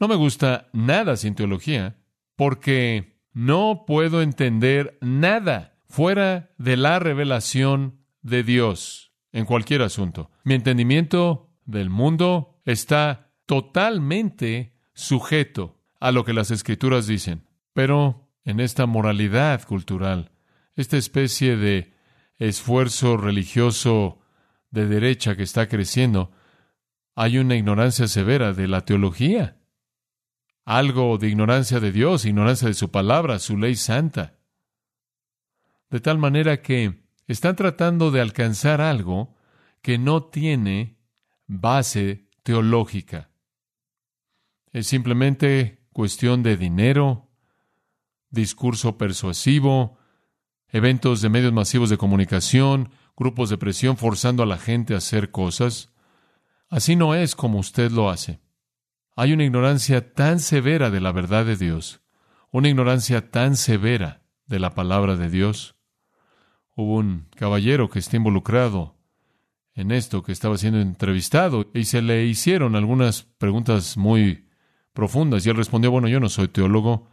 No 0.00 0.08
me 0.08 0.16
gusta 0.16 0.68
nada 0.72 1.16
sin 1.16 1.34
teología 1.34 1.96
porque 2.36 3.20
no 3.32 3.84
puedo 3.86 4.22
entender 4.22 4.98
nada 5.00 5.78
fuera 5.88 6.50
de 6.58 6.76
la 6.76 6.98
revelación 6.98 8.00
de 8.22 8.42
Dios 8.42 9.12
en 9.32 9.44
cualquier 9.44 9.82
asunto. 9.82 10.30
Mi 10.44 10.54
entendimiento 10.54 11.50
del 11.64 11.90
mundo 11.90 12.60
está 12.64 13.32
totalmente 13.46 14.74
sujeto 14.94 15.80
a 16.00 16.12
lo 16.12 16.24
que 16.24 16.32
las 16.32 16.50
escrituras 16.50 17.06
dicen. 17.06 17.46
Pero 17.72 18.28
en 18.44 18.60
esta 18.60 18.86
moralidad 18.86 19.64
cultural, 19.64 20.30
esta 20.78 20.96
especie 20.96 21.56
de 21.56 21.92
esfuerzo 22.38 23.16
religioso 23.16 24.20
de 24.70 24.86
derecha 24.86 25.34
que 25.34 25.42
está 25.42 25.66
creciendo, 25.66 26.30
hay 27.16 27.38
una 27.38 27.56
ignorancia 27.56 28.06
severa 28.06 28.52
de 28.52 28.68
la 28.68 28.84
teología, 28.84 29.56
algo 30.64 31.18
de 31.18 31.28
ignorancia 31.28 31.80
de 31.80 31.90
Dios, 31.90 32.24
ignorancia 32.24 32.68
de 32.68 32.74
su 32.74 32.92
palabra, 32.92 33.40
su 33.40 33.58
ley 33.58 33.74
santa. 33.74 34.38
De 35.90 35.98
tal 35.98 36.18
manera 36.18 36.62
que 36.62 37.02
están 37.26 37.56
tratando 37.56 38.12
de 38.12 38.20
alcanzar 38.20 38.80
algo 38.80 39.34
que 39.82 39.98
no 39.98 40.26
tiene 40.26 41.00
base 41.48 42.28
teológica. 42.44 43.30
Es 44.70 44.86
simplemente 44.86 45.88
cuestión 45.92 46.44
de 46.44 46.56
dinero, 46.56 47.32
discurso 48.30 48.96
persuasivo, 48.96 49.97
eventos 50.70 51.20
de 51.20 51.28
medios 51.28 51.52
masivos 51.52 51.90
de 51.90 51.98
comunicación, 51.98 52.90
grupos 53.16 53.50
de 53.50 53.58
presión 53.58 53.96
forzando 53.96 54.42
a 54.42 54.46
la 54.46 54.58
gente 54.58 54.94
a 54.94 54.98
hacer 54.98 55.30
cosas. 55.30 55.92
Así 56.68 56.96
no 56.96 57.14
es 57.14 57.34
como 57.34 57.58
usted 57.58 57.90
lo 57.90 58.10
hace. 58.10 58.40
Hay 59.16 59.32
una 59.32 59.44
ignorancia 59.44 60.12
tan 60.12 60.38
severa 60.38 60.90
de 60.90 61.00
la 61.00 61.12
verdad 61.12 61.44
de 61.44 61.56
Dios, 61.56 62.00
una 62.52 62.68
ignorancia 62.68 63.30
tan 63.30 63.56
severa 63.56 64.22
de 64.46 64.58
la 64.58 64.74
palabra 64.74 65.16
de 65.16 65.28
Dios. 65.30 65.76
Hubo 66.76 66.96
un 66.96 67.26
caballero 67.34 67.88
que 67.88 67.98
está 67.98 68.16
involucrado 68.16 68.96
en 69.74 69.90
esto, 69.90 70.22
que 70.22 70.32
estaba 70.32 70.56
siendo 70.58 70.80
entrevistado, 70.80 71.70
y 71.74 71.84
se 71.84 72.02
le 72.02 72.26
hicieron 72.26 72.76
algunas 72.76 73.22
preguntas 73.22 73.96
muy 73.96 74.48
profundas, 74.92 75.46
y 75.46 75.50
él 75.50 75.56
respondió, 75.56 75.90
bueno, 75.90 76.08
yo 76.08 76.20
no 76.20 76.28
soy 76.28 76.48
teólogo, 76.48 77.08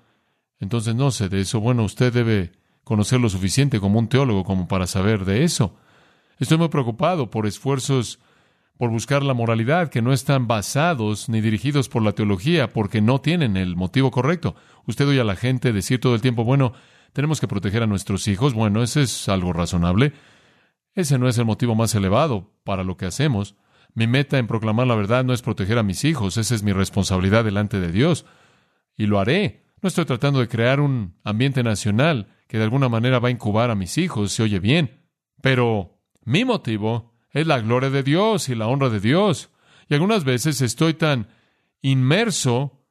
entonces 0.60 0.96
no 0.96 1.12
sé 1.12 1.30
de 1.30 1.42
eso. 1.42 1.60
Bueno, 1.60 1.84
usted 1.84 2.12
debe 2.14 2.54
conocer 2.86 3.20
lo 3.20 3.28
suficiente 3.28 3.82
como 3.82 4.00
un 4.00 4.08
teólogo 4.08 4.46
como 4.46 4.70
para 4.70 4.88
saber 4.88 5.26
de 5.26 5.44
eso. 5.44 5.76
Estoy 6.40 6.58
muy 6.58 6.70
preocupado 6.70 7.30
por 7.30 7.48
esfuerzos 7.48 8.20
por 8.78 8.90
buscar 8.90 9.24
la 9.24 9.34
moralidad 9.34 9.90
que 9.90 10.02
no 10.02 10.14
están 10.14 10.48
basados 10.48 11.28
ni 11.28 11.42
dirigidos 11.42 11.90
por 11.90 12.04
la 12.04 12.12
teología 12.12 12.72
porque 12.72 13.02
no 13.02 13.20
tienen 13.20 13.58
el 13.58 13.76
motivo 13.76 14.12
correcto. 14.12 14.56
Usted 14.86 15.08
oye 15.08 15.20
a 15.20 15.26
la 15.26 15.36
gente 15.36 15.74
decir 15.74 16.00
todo 16.00 16.14
el 16.14 16.22
tiempo, 16.22 16.44
bueno, 16.44 16.74
tenemos 17.12 17.40
que 17.40 17.48
proteger 17.48 17.84
a 17.84 17.88
nuestros 17.88 18.28
hijos. 18.28 18.54
Bueno, 18.54 18.84
ese 18.84 19.02
es 19.02 19.30
algo 19.30 19.52
razonable. 19.54 20.14
Ese 20.94 21.18
no 21.18 21.28
es 21.28 21.38
el 21.38 21.46
motivo 21.46 21.74
más 21.74 21.96
elevado 21.96 22.54
para 22.64 22.84
lo 22.84 22.98
que 22.98 23.06
hacemos. 23.06 23.56
Mi 23.94 24.08
meta 24.08 24.38
en 24.38 24.48
proclamar 24.48 24.88
la 24.88 24.96
verdad 24.96 25.24
no 25.24 25.34
es 25.34 25.42
proteger 25.42 25.78
a 25.78 25.84
mis 25.84 26.04
hijos, 26.04 26.36
esa 26.36 26.54
es 26.54 26.64
mi 26.64 26.74
responsabilidad 26.74 27.46
delante 27.46 27.80
de 27.80 27.92
Dios. 27.92 28.26
Y 28.98 29.08
lo 29.08 29.20
haré. 29.20 29.64
No 29.82 29.88
estoy 29.88 30.06
tratando 30.06 30.40
de 30.40 30.50
crear 30.50 30.82
un 30.82 31.16
ambiente 31.24 31.64
nacional 31.64 32.35
que 32.48 32.58
de 32.58 32.64
alguna 32.64 32.90
manera 32.90 33.20
va 33.20 33.30
a 33.30 33.32
incubar 33.32 33.72
a 33.72 33.76
mis 33.76 33.98
hijos, 33.98 34.32
se 34.32 34.44
oye 34.44 34.60
bien. 34.60 35.02
Pero 35.42 36.00
mi 36.24 36.46
motivo 36.46 37.14
es 37.32 37.48
la 37.48 37.60
gloria 37.60 37.90
de 37.90 38.04
Dios 38.04 38.50
y 38.50 38.56
la 38.56 38.68
honra 38.68 38.90
de 38.90 39.00
Dios. 39.00 39.50
Y 39.90 39.94
algunas 39.94 40.24
veces 40.24 40.62
estoy 40.62 40.94
tan 40.94 41.28
inmerso, 41.82 42.84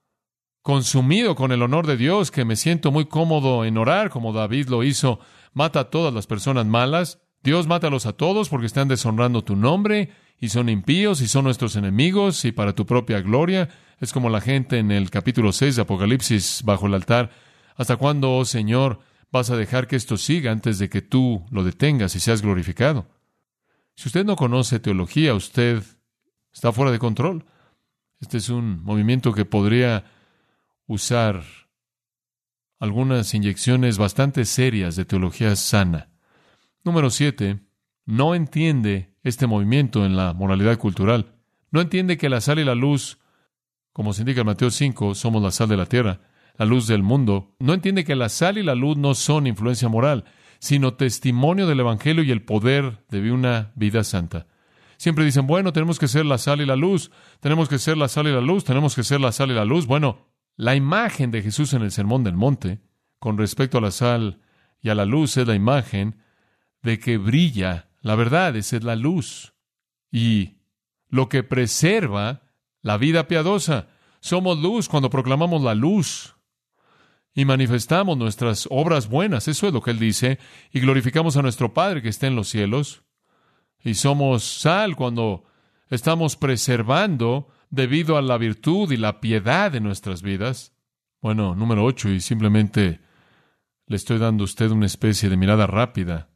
consumido 0.63 1.35
con 1.35 1.53
el 1.53 1.63
honor 1.63 1.87
de 1.87 1.97
Dios, 1.97 2.31
que 2.31 2.45
me 2.45 2.57
siento 2.57 2.93
muy 2.93 3.07
cómodo 3.07 3.65
en 3.65 3.77
orar, 3.77 4.11
como 4.11 4.33
David 4.33 4.69
lo 4.69 4.83
hizo. 4.85 5.19
Mata 5.53 5.81
a 5.81 5.91
todas 5.91 6.15
las 6.15 6.27
personas 6.27 6.67
malas. 6.67 7.21
Dios 7.43 7.67
mátalos 7.67 8.07
a 8.07 8.15
todos 8.15 8.49
porque 8.49 8.67
están 8.67 8.89
deshonrando 8.89 9.45
tu 9.45 9.57
nombre 9.57 10.11
y 10.41 10.49
son 10.49 10.69
impíos 10.69 11.21
y 11.21 11.29
son 11.29 11.45
nuestros 11.45 11.77
enemigos 11.77 12.45
y 12.45 12.53
para 12.53 12.75
tu 12.75 12.87
propia 12.87 13.21
gloria. 13.21 13.69
Es 14.01 14.13
como 14.13 14.31
la 14.31 14.41
gente 14.41 14.79
en 14.79 14.91
el 14.91 15.11
capítulo 15.11 15.53
6 15.53 15.77
de 15.77 15.83
Apocalipsis 15.83 16.63
bajo 16.65 16.87
el 16.87 16.95
altar. 16.95 17.31
¿Hasta 17.77 17.97
cuándo, 17.97 18.37
oh 18.37 18.45
Señor, 18.45 19.01
vas 19.35 19.51
a 19.51 19.57
dejar 19.57 19.89
que 19.89 19.97
esto 19.97 20.17
siga 20.17 20.53
antes 20.53 20.79
de 20.79 20.89
que 20.89 21.03
tú 21.03 21.45
lo 21.51 21.65
detengas 21.65 22.15
y 22.15 22.21
seas 22.21 22.41
glorificado? 22.41 23.09
Si 23.97 24.09
usted 24.09 24.25
no 24.25 24.37
conoce 24.37 24.79
teología, 24.79 25.35
usted 25.35 25.83
está 26.53 26.73
fuera 26.73 26.93
de 26.93 27.01
control. 27.01 27.45
Este 28.21 28.39
es 28.39 28.49
un 28.49 28.85
movimiento 28.85 29.33
que 29.33 29.45
podría 29.45 30.05
usar 30.87 31.43
algunas 32.79 33.35
inyecciones 33.35 33.99
bastante 33.99 34.45
serias 34.45 34.95
de 34.95 35.05
teología 35.05 35.57
sana. 35.57 36.11
Número 36.85 37.11
siete, 37.11 37.59
no 38.05 38.37
entiende 38.37 39.17
este 39.25 39.49
movimiento 39.49 40.07
en 40.07 40.15
la 40.15 40.33
moralidad 40.33 40.79
cultural. 40.79 41.35
No 41.73 41.81
entiende 41.81 42.19
que 42.19 42.29
la 42.29 42.41
sal 42.41 42.61
y 42.61 42.65
la 42.65 42.77
luz, 42.77 43.19
como 43.93 44.13
se 44.13 44.23
indica 44.23 44.43
en 44.43 44.47
Mateo 44.47 44.71
5, 44.71 45.17
somos 45.17 45.43
la 45.43 45.51
sal 45.51 45.69
de 45.69 45.77
la 45.77 45.87
tierra, 45.87 46.21
la 46.57 46.65
luz 46.65 46.87
del 46.87 47.03
mundo. 47.03 47.55
No 47.59 47.75
entiende 47.75 48.05
que 48.05 48.15
la 48.15 48.29
sal 48.29 48.59
y 48.59 48.63
la 48.63 48.75
luz 48.75 48.97
no 48.97 49.15
son 49.15 49.47
influencia 49.47 49.89
moral 49.89 50.25
sino 50.65 50.95
testimonio 50.95 51.67
del 51.67 51.81
Evangelio 51.81 52.25
y 52.25 52.31
el 52.31 52.43
poder 52.43 53.05
de 53.11 53.31
una 53.31 53.73
vida 53.75 54.03
santa. 54.03 54.47
Siempre 54.97 55.27
dicen, 55.27 55.47
bueno, 55.47 55.75
tenemos 55.75 55.99
que 55.99 56.09
ser 56.09 56.25
la 56.25 56.39
sal 56.39 56.63
y 56.63 56.65
la 56.65 56.75
luz, 56.75 57.11
tenemos 57.41 57.69
que 57.69 57.79
ser 57.79 57.99
la 57.99 58.09
sal 58.09 58.29
y 58.29 58.33
la 58.33 58.41
luz, 58.41 58.65
tenemos 58.65 58.95
que 58.95 59.03
ser 59.03 59.21
la 59.21 59.31
sal 59.31 59.51
y 59.51 59.55
la 59.55 59.67
luz. 59.67 59.87
Bueno, 59.87 60.31
la 60.57 60.75
imagen 60.75 61.31
de 61.31 61.43
Jesús 61.43 61.75
en 61.75 61.83
el 61.83 61.91
Sermón 61.91 62.25
del 62.25 62.37
Monte, 62.37 62.81
con 63.19 63.37
respecto 63.37 63.77
a 63.77 63.83
la 63.83 63.91
sal 63.91 64.41
y 64.81 64.89
a 64.89 64.95
la 64.95 65.05
luz, 65.05 65.37
es 65.37 65.47
la 65.47 65.55
imagen 65.55 66.17
de 66.83 66.99
que 66.99 67.19
brilla 67.19 67.91
la 68.01 68.15
verdad, 68.15 68.57
es 68.57 68.73
la 68.83 68.97
luz. 68.97 69.53
Y 70.11 70.63
lo 71.11 71.29
que 71.29 71.43
preserva 71.43 72.41
la 72.81 72.97
vida 72.97 73.29
piadosa. 73.29 73.89
Somos 74.21 74.59
luz 74.59 74.89
cuando 74.89 75.11
proclamamos 75.11 75.61
la 75.61 75.75
luz 75.75 76.37
y 77.35 77.45
manifestamos 77.45 78.17
nuestras 78.17 78.69
obras 78.71 79.09
buenas, 79.09 79.49
eso 79.49 79.67
es 79.67 79.73
lo 79.73 79.83
que 79.83 79.91
Él 79.91 79.99
dice, 79.99 80.39
y 80.73 80.81
glorificamos 80.81 81.37
a 81.37 81.43
nuestro 81.43 81.75
Padre 81.75 82.01
que 82.01 82.09
está 82.09 82.27
en 82.27 82.37
los 82.37 82.49
cielos, 82.49 83.03
y 83.83 83.95
somos 83.95 84.45
sal 84.45 84.97
cuando 84.97 85.45
estamos 85.91 86.37
preservando 86.37 87.49
debido 87.71 88.17
a 88.17 88.23
la 88.23 88.39
virtud 88.39 88.93
y 88.93 88.97
la 88.97 89.21
piedad 89.21 89.73
de 89.73 89.81
nuestras 89.81 90.23
vidas. 90.23 90.73
Bueno, 91.21 91.55
número 91.55 91.85
ocho, 91.85 92.09
y 92.09 92.21
simplemente 92.21 93.01
le 93.87 93.97
estoy 93.97 94.19
dando 94.19 94.45
a 94.45 94.47
usted 94.47 94.71
una 94.71 94.87
especie 94.87 95.29
de 95.29 95.37
mirada 95.37 95.67
rápida 95.67 96.31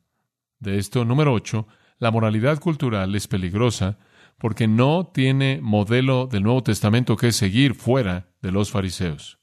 de 0.58 0.78
esto. 0.78 1.04
Número 1.04 1.32
ocho, 1.32 1.68
la 1.98 2.10
moralidad 2.10 2.58
cultural 2.58 3.14
es 3.14 3.28
peligrosa 3.28 3.98
porque 4.38 4.68
no 4.68 5.10
tiene 5.12 5.60
modelo 5.62 6.26
del 6.26 6.42
Nuevo 6.42 6.62
Testamento 6.62 7.16
que 7.16 7.32
seguir 7.32 7.74
fuera 7.74 8.30
de 8.40 8.52
los 8.52 8.70
fariseos. 8.70 9.37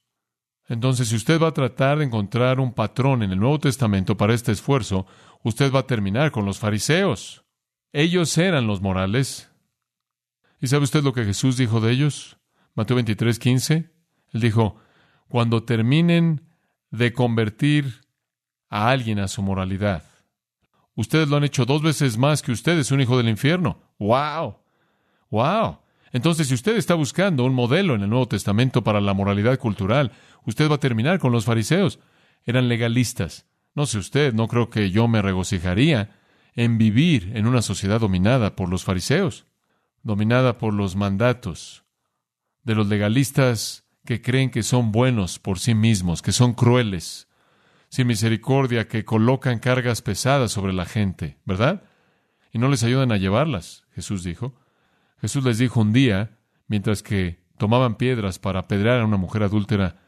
Entonces, 0.67 1.09
si 1.09 1.15
usted 1.15 1.39
va 1.39 1.49
a 1.49 1.53
tratar 1.53 1.99
de 1.99 2.05
encontrar 2.05 2.59
un 2.59 2.73
patrón 2.73 3.21
en 3.23 3.31
el 3.31 3.39
Nuevo 3.39 3.59
Testamento 3.59 4.17
para 4.17 4.33
este 4.33 4.51
esfuerzo, 4.51 5.05
usted 5.43 5.71
va 5.71 5.79
a 5.79 5.87
terminar 5.87 6.31
con 6.31 6.45
los 6.45 6.57
fariseos. 6.57 7.45
Ellos 7.93 8.37
eran 8.37 8.65
los 8.67 8.81
morales. 8.81 9.51
¿Y 10.59 10.67
sabe 10.67 10.83
usted 10.83 11.03
lo 11.03 11.13
que 11.13 11.23
Jesús 11.23 11.57
dijo 11.57 11.81
de 11.81 11.91
ellos? 11.91 12.37
Mateo 12.73 12.95
23, 12.95 13.37
15. 13.37 13.75
Él 14.33 14.41
dijo, 14.41 14.77
cuando 15.27 15.63
terminen 15.63 16.49
de 16.89 17.13
convertir 17.13 18.01
a 18.69 18.89
alguien 18.89 19.19
a 19.19 19.27
su 19.27 19.41
moralidad. 19.41 20.03
Ustedes 20.95 21.27
lo 21.27 21.37
han 21.37 21.43
hecho 21.43 21.65
dos 21.65 21.81
veces 21.81 22.17
más 22.17 22.41
que 22.41 22.51
ustedes, 22.51 22.91
un 22.91 23.01
hijo 23.01 23.17
del 23.17 23.29
infierno. 23.29 23.79
¡Wow! 23.99 24.57
¡Wow! 25.29 25.79
Entonces, 26.15 26.47
si 26.47 26.53
usted 26.53 26.77
está 26.77 26.93
buscando 26.93 27.43
un 27.43 27.53
modelo 27.53 27.93
en 27.93 28.01
el 28.01 28.09
Nuevo 28.09 28.29
Testamento 28.29 28.85
para 28.85 29.01
la 29.01 29.13
moralidad 29.13 29.59
cultural, 29.59 30.13
usted 30.45 30.71
va 30.71 30.75
a 30.75 30.79
terminar 30.79 31.19
con 31.19 31.33
los 31.33 31.43
fariseos. 31.43 31.99
Eran 32.45 32.69
legalistas. 32.69 33.47
No 33.73 33.85
sé 33.85 33.97
usted, 33.97 34.33
no 34.33 34.47
creo 34.47 34.69
que 34.69 34.91
yo 34.91 35.09
me 35.09 35.21
regocijaría 35.21 36.17
en 36.53 36.77
vivir 36.77 37.33
en 37.35 37.47
una 37.47 37.61
sociedad 37.61 37.99
dominada 37.99 38.55
por 38.55 38.69
los 38.69 38.85
fariseos, 38.85 39.45
dominada 40.03 40.57
por 40.57 40.73
los 40.73 40.95
mandatos 40.95 41.83
de 42.63 42.75
los 42.75 42.87
legalistas 42.87 43.83
que 44.05 44.21
creen 44.21 44.51
que 44.51 44.63
son 44.63 44.93
buenos 44.93 45.37
por 45.37 45.59
sí 45.59 45.75
mismos, 45.75 46.21
que 46.21 46.31
son 46.31 46.53
crueles, 46.53 47.27
sin 47.89 48.07
misericordia, 48.07 48.87
que 48.87 49.03
colocan 49.03 49.59
cargas 49.59 50.01
pesadas 50.01 50.53
sobre 50.53 50.71
la 50.71 50.85
gente, 50.85 51.39
¿verdad? 51.43 51.83
Y 52.53 52.57
no 52.57 52.69
les 52.69 52.83
ayudan 52.83 53.11
a 53.11 53.17
llevarlas, 53.17 53.83
Jesús 53.93 54.23
dijo. 54.23 54.55
Jesús 55.17 55.43
les 55.43 55.57
dijo 55.57 55.81
un 55.81 55.93
día, 55.93 56.39
mientras 56.67 57.03
que 57.03 57.43
tomaban 57.57 57.95
piedras 57.95 58.39
para 58.39 58.59
apedrear 58.59 58.99
a 58.99 59.05
una 59.05 59.17
mujer 59.17 59.43
adúltera, 59.43 60.01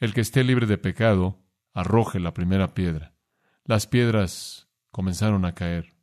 el 0.00 0.14
que 0.14 0.20
esté 0.20 0.44
libre 0.44 0.66
de 0.66 0.78
pecado, 0.78 1.38
arroje 1.74 2.20
la 2.20 2.34
primera 2.34 2.74
piedra. 2.74 3.14
Las 3.64 3.86
piedras 3.86 4.68
comenzaron 4.90 5.44
a 5.44 5.54
caer. 5.54 5.94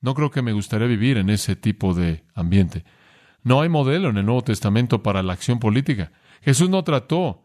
No 0.00 0.14
creo 0.14 0.30
que 0.30 0.42
me 0.42 0.52
gustaría 0.52 0.86
vivir 0.86 1.18
en 1.18 1.30
ese 1.30 1.56
tipo 1.56 1.94
de 1.94 2.24
ambiente. 2.34 2.84
No 3.42 3.60
hay 3.60 3.68
modelo 3.68 4.10
en 4.10 4.18
el 4.18 4.26
Nuevo 4.26 4.42
Testamento 4.42 5.02
para 5.02 5.22
la 5.22 5.32
acción 5.32 5.58
política. 5.58 6.12
Jesús 6.42 6.70
no 6.70 6.84
trató 6.84 7.44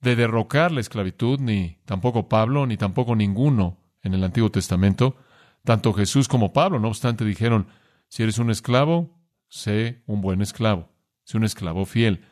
de 0.00 0.16
derrocar 0.16 0.72
la 0.72 0.80
esclavitud, 0.80 1.38
ni 1.38 1.78
tampoco 1.84 2.28
Pablo, 2.28 2.66
ni 2.66 2.76
tampoco 2.76 3.14
ninguno 3.14 3.78
en 4.02 4.14
el 4.14 4.24
Antiguo 4.24 4.50
Testamento. 4.50 5.16
Tanto 5.64 5.92
Jesús 5.92 6.28
como 6.28 6.52
Pablo, 6.52 6.78
no 6.80 6.88
obstante, 6.88 7.24
dijeron, 7.24 7.68
si 8.08 8.22
eres 8.22 8.38
un 8.38 8.50
esclavo, 8.50 9.21
sé 9.52 10.02
un 10.06 10.22
buen 10.22 10.40
esclavo, 10.40 10.88
sé 11.24 11.36
un 11.36 11.44
esclavo 11.44 11.84
fiel, 11.84 12.24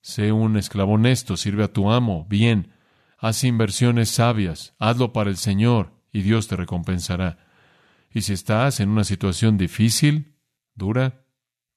sé 0.00 0.30
un 0.30 0.56
esclavo 0.56 0.92
honesto, 0.92 1.36
sirve 1.36 1.64
a 1.64 1.72
tu 1.72 1.90
amo, 1.90 2.24
bien, 2.30 2.72
haz 3.18 3.42
inversiones 3.42 4.10
sabias, 4.10 4.76
hazlo 4.78 5.12
para 5.12 5.28
el 5.28 5.38
Señor, 5.38 5.92
y 6.12 6.22
Dios 6.22 6.46
te 6.46 6.54
recompensará. 6.54 7.44
Y 8.12 8.20
si 8.20 8.32
estás 8.32 8.78
en 8.78 8.90
una 8.90 9.02
situación 9.02 9.58
difícil, 9.58 10.36
dura, 10.76 11.24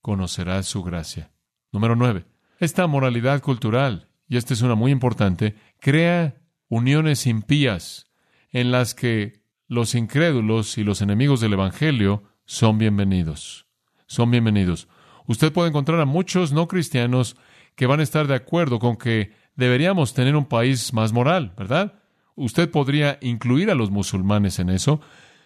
conocerás 0.02 0.68
su 0.68 0.84
gracia. 0.84 1.32
Número 1.72 1.96
nueve. 1.96 2.28
Esta 2.60 2.86
moralidad 2.86 3.42
cultural, 3.42 4.08
y 4.28 4.38
esta 4.38 4.54
es 4.54 4.62
una 4.62 4.76
muy 4.76 4.92
importante, 4.92 5.56
crea 5.80 6.44
uniones 6.70 7.26
impías 7.26 8.06
en 8.52 8.70
las 8.72 8.94
que 8.94 9.42
los 9.68 9.96
incrédulos 9.96 10.78
y 10.78 10.84
los 10.84 11.02
enemigos 11.02 11.42
del 11.42 11.54
Evangelio 11.54 12.24
son 12.46 12.78
bienvenidos. 12.78 13.71
Son 14.12 14.30
bienvenidos. 14.30 14.90
Usted 15.26 15.54
puede 15.54 15.70
encontrar 15.70 16.02
a 16.02 16.06
muchos 16.06 16.52
no 16.52 16.68
cristianos 16.68 17.38
que 17.78 17.86
van 17.86 18.02
a 18.02 18.04
estar 18.04 18.28
de 18.28 18.36
acuerdo 18.36 18.78
con 18.78 18.98
que 18.98 19.32
deberíamos 19.56 20.14
tener 20.14 20.36
un 20.36 20.44
país 20.44 20.92
más 20.92 21.14
moral, 21.14 21.54
¿verdad? 21.58 21.94
Usted 22.36 22.70
podría 22.70 23.20
incluir 23.22 23.72
a 23.72 23.74
los 23.74 23.90
musulmanes 23.90 24.60
en 24.60 24.70
eso. 24.70 25.00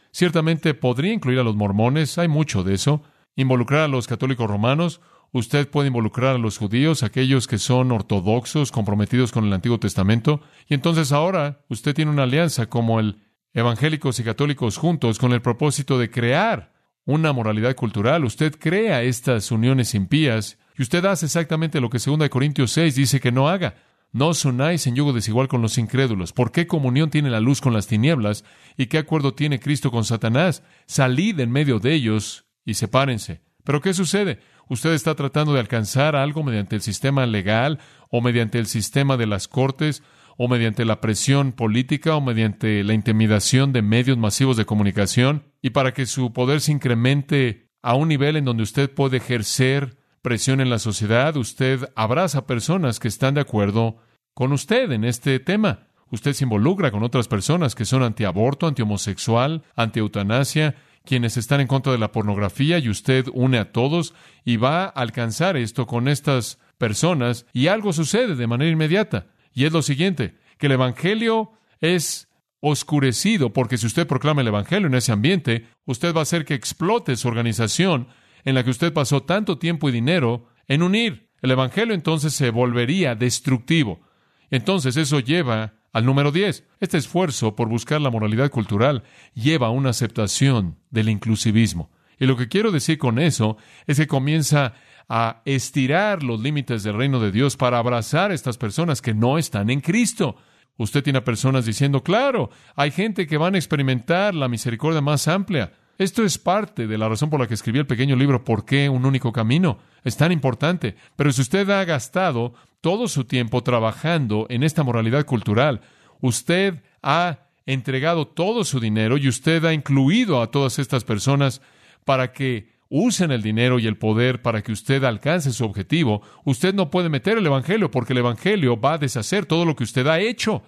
Ciertamente 0.09 0.73
podría 0.73 1.13
incluir 1.13 1.37
a 1.37 1.43
los 1.43 1.55
mormones, 1.55 2.17
hay 2.17 2.27
mucho 2.27 2.63
de 2.63 2.73
eso. 2.73 3.03
Involucrar 3.35 3.81
a 3.81 3.87
los 3.87 4.07
católicos 4.07 4.49
romanos. 4.49 4.99
Usted 5.31 5.69
puede 5.69 5.89
involucrar 5.89 6.35
a 6.35 6.39
los 6.39 6.57
judíos, 6.57 7.03
aquellos 7.03 7.45
que 7.45 7.59
son 7.59 7.91
ortodoxos, 7.91 8.71
comprometidos 8.71 9.31
con 9.31 9.45
el 9.45 9.53
Antiguo 9.53 9.79
Testamento, 9.79 10.41
y 10.67 10.73
entonces 10.73 11.11
ahora 11.11 11.63
usted 11.69 11.93
tiene 11.93 12.09
una 12.09 12.23
alianza 12.23 12.65
como 12.65 12.99
el 12.99 13.19
evangélicos 13.53 14.19
y 14.19 14.23
católicos 14.23 14.77
juntos 14.77 15.19
con 15.19 15.33
el 15.33 15.43
propósito 15.43 15.99
de 15.99 16.09
crear 16.09 16.74
una 17.05 17.33
moralidad 17.33 17.75
cultural. 17.75 18.25
Usted 18.25 18.55
crea 18.59 19.03
estas 19.03 19.51
uniones 19.51 19.95
impías 19.95 20.57
y 20.77 20.81
usted 20.81 21.05
hace 21.05 21.25
exactamente 21.25 21.79
lo 21.79 21.89
que 21.89 21.99
2 21.99 22.29
Corintios 22.29 22.71
6 22.71 22.95
dice 22.95 23.19
que 23.19 23.31
no 23.31 23.47
haga. 23.47 23.75
No 24.11 24.29
os 24.29 24.45
unáis 24.45 24.87
en 24.87 24.95
yugo 24.95 25.13
desigual 25.13 25.47
con 25.47 25.61
los 25.61 25.77
incrédulos. 25.77 26.31
¿Por 26.31 26.51
qué 26.51 26.67
comunión 26.67 27.09
tiene 27.09 27.29
la 27.29 27.41
luz 27.41 27.61
con 27.61 27.73
las 27.73 27.87
tinieblas? 27.87 28.45
¿Y 28.77 28.87
qué 28.87 28.97
acuerdo 28.97 29.33
tiene 29.33 29.59
Cristo 29.59 29.91
con 29.91 30.05
Satanás? 30.05 30.63
Salid 30.85 31.39
en 31.39 31.51
medio 31.51 31.79
de 31.79 31.93
ellos 31.93 32.45
y 32.65 32.75
sepárense. 32.75 33.41
Pero 33.63 33.81
¿qué 33.81 33.93
sucede? 33.93 34.39
usted 34.69 34.93
está 34.93 35.15
tratando 35.15 35.53
de 35.53 35.59
alcanzar 35.59 36.15
algo 36.15 36.43
mediante 36.43 36.75
el 36.75 36.81
sistema 36.81 37.25
legal 37.25 37.79
o 38.09 38.21
mediante 38.21 38.59
el 38.59 38.65
sistema 38.65 39.17
de 39.17 39.27
las 39.27 39.47
cortes 39.47 40.03
o 40.37 40.47
mediante 40.47 40.85
la 40.85 41.01
presión 41.01 41.53
política 41.53 42.15
o 42.15 42.21
mediante 42.21 42.83
la 42.83 42.93
intimidación 42.93 43.71
de 43.73 43.81
medios 43.81 44.17
masivos 44.17 44.57
de 44.57 44.65
comunicación 44.65 45.43
y 45.65 45.71
para 45.71 45.95
que 45.95 46.05
su 46.05 46.31
poder 46.31 46.61
se 46.61 46.73
incremente 46.73 47.71
a 47.81 47.95
un 47.95 48.07
nivel 48.07 48.35
en 48.35 48.45
donde 48.45 48.61
usted 48.61 48.87
puede 48.87 49.17
ejercer 49.17 49.97
presión 50.21 50.61
en 50.61 50.69
la 50.69 50.77
sociedad, 50.77 51.35
usted 51.37 51.91
abraza 51.95 52.45
personas 52.45 52.99
que 52.99 53.07
están 53.07 53.33
de 53.33 53.41
acuerdo 53.41 53.97
con 54.35 54.51
usted 54.51 54.91
en 54.91 55.03
este 55.03 55.39
tema. 55.39 55.87
Usted 56.11 56.33
se 56.33 56.43
involucra 56.43 56.91
con 56.91 57.01
otras 57.01 57.27
personas 57.27 57.73
que 57.73 57.83
son 57.83 58.03
antiaborto, 58.03 58.67
antihomosexual, 58.67 59.63
antieutanasia, 59.75 60.75
quienes 61.03 61.35
están 61.35 61.61
en 61.61 61.67
contra 61.67 61.93
de 61.93 61.97
la 61.97 62.11
pornografía 62.11 62.77
y 62.77 62.87
usted 62.87 63.25
une 63.33 63.57
a 63.57 63.71
todos 63.71 64.13
y 64.43 64.57
va 64.57 64.83
a 64.83 64.89
alcanzar 64.89 65.57
esto 65.57 65.87
con 65.87 66.07
estas 66.07 66.59
personas 66.77 67.47
y 67.53 67.69
algo 67.69 67.91
sucede 67.91 68.35
de 68.35 68.45
manera 68.45 68.69
inmediata. 68.69 69.25
Y 69.51 69.65
es 69.65 69.73
lo 69.73 69.81
siguiente, 69.81 70.37
que 70.59 70.67
el 70.67 70.73
Evangelio 70.73 71.53
es 71.79 72.27
oscurecido 72.67 73.53
porque 73.53 73.77
si 73.77 73.85
usted 73.85 74.07
proclama 74.07 74.41
el 74.41 74.47
Evangelio 74.47 74.87
en 74.87 74.95
ese 74.95 75.11
ambiente, 75.11 75.67
usted 75.85 76.15
va 76.15 76.21
a 76.21 76.23
hacer 76.23 76.45
que 76.45 76.55
explote 76.55 77.15
su 77.15 77.27
organización 77.27 78.07
en 78.43 78.55
la 78.55 78.63
que 78.63 78.71
usted 78.71 78.91
pasó 78.91 79.21
tanto 79.21 79.59
tiempo 79.59 79.87
y 79.87 79.91
dinero 79.91 80.47
en 80.67 80.81
unir. 80.81 81.29
El 81.43 81.51
Evangelio 81.51 81.93
entonces 81.93 82.33
se 82.33 82.49
volvería 82.49 83.13
destructivo. 83.13 84.01
Entonces 84.49 84.97
eso 84.97 85.19
lleva 85.19 85.75
al 85.93 86.05
número 86.05 86.31
10, 86.31 86.65
este 86.79 86.97
esfuerzo 86.97 87.55
por 87.55 87.69
buscar 87.69 88.01
la 88.01 88.09
moralidad 88.09 88.49
cultural 88.49 89.03
lleva 89.35 89.67
a 89.67 89.69
una 89.69 89.91
aceptación 89.91 90.79
del 90.89 91.09
inclusivismo. 91.09 91.91
Y 92.19 92.25
lo 92.25 92.35
que 92.35 92.47
quiero 92.47 92.71
decir 92.71 92.97
con 92.97 93.19
eso 93.19 93.57
es 93.85 93.97
que 93.97 94.07
comienza 94.07 94.73
a 95.07 95.43
estirar 95.45 96.23
los 96.23 96.41
límites 96.41 96.81
del 96.81 96.97
reino 96.97 97.19
de 97.19 97.31
Dios 97.31 97.57
para 97.57 97.77
abrazar 97.77 98.31
a 98.31 98.33
estas 98.33 98.57
personas 98.57 99.03
que 99.03 99.13
no 99.13 99.37
están 99.37 99.69
en 99.69 99.81
Cristo. 99.81 100.37
Usted 100.77 101.03
tiene 101.03 101.19
a 101.19 101.23
personas 101.23 101.65
diciendo, 101.65 102.03
claro, 102.03 102.49
hay 102.75 102.91
gente 102.91 103.27
que 103.27 103.37
van 103.37 103.55
a 103.55 103.57
experimentar 103.57 104.35
la 104.35 104.47
misericordia 104.47 105.01
más 105.01 105.27
amplia. 105.27 105.73
Esto 105.97 106.23
es 106.23 106.37
parte 106.37 106.87
de 106.87 106.97
la 106.97 107.07
razón 107.07 107.29
por 107.29 107.39
la 107.39 107.47
que 107.47 107.53
escribí 107.53 107.79
el 107.79 107.87
pequeño 107.87 108.17
libro 108.17 108.43
¿Por 108.43 108.65
qué 108.65 108.89
un 108.89 109.05
único 109.05 109.31
camino? 109.31 109.79
Es 110.03 110.17
tan 110.17 110.33
importante. 110.33 110.95
Pero 111.15 111.31
si 111.31 111.41
usted 111.41 111.69
ha 111.69 111.85
gastado 111.85 112.53
todo 112.81 113.07
su 113.07 113.23
tiempo 113.23 113.63
trabajando 113.63 114.47
en 114.49 114.63
esta 114.63 114.83
moralidad 114.83 115.25
cultural, 115.25 115.79
usted 116.19 116.83
ha 117.01 117.39
entregado 117.65 118.27
todo 118.27 118.65
su 118.65 118.81
dinero 118.81 119.17
y 119.17 119.29
usted 119.29 119.63
ha 119.63 119.73
incluido 119.73 120.41
a 120.41 120.51
todas 120.51 120.77
estas 120.79 121.05
personas 121.05 121.61
para 122.03 122.33
que 122.33 122.74
usen 122.89 123.31
el 123.31 123.41
dinero 123.41 123.79
y 123.79 123.87
el 123.87 123.97
poder 123.97 124.41
para 124.41 124.61
que 124.61 124.71
usted 124.71 125.03
alcance 125.03 125.51
su 125.51 125.65
objetivo, 125.65 126.21
usted 126.43 126.73
no 126.73 126.89
puede 126.89 127.09
meter 127.09 127.37
el 127.37 127.45
Evangelio 127.45 127.91
porque 127.91 128.13
el 128.13 128.19
Evangelio 128.19 128.79
va 128.79 128.93
a 128.93 128.97
deshacer 128.97 129.45
todo 129.45 129.65
lo 129.65 129.75
que 129.75 129.83
usted 129.83 130.07
ha 130.07 130.19
hecho. 130.19 130.63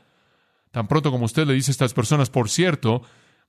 Tan 0.72 0.88
pronto 0.88 1.12
como 1.12 1.26
usted 1.26 1.48
le 1.48 1.54
dice 1.54 1.72
a 1.72 1.74
estas 1.74 1.94
personas, 1.94 2.30
por 2.30 2.50
cierto, 2.50 3.04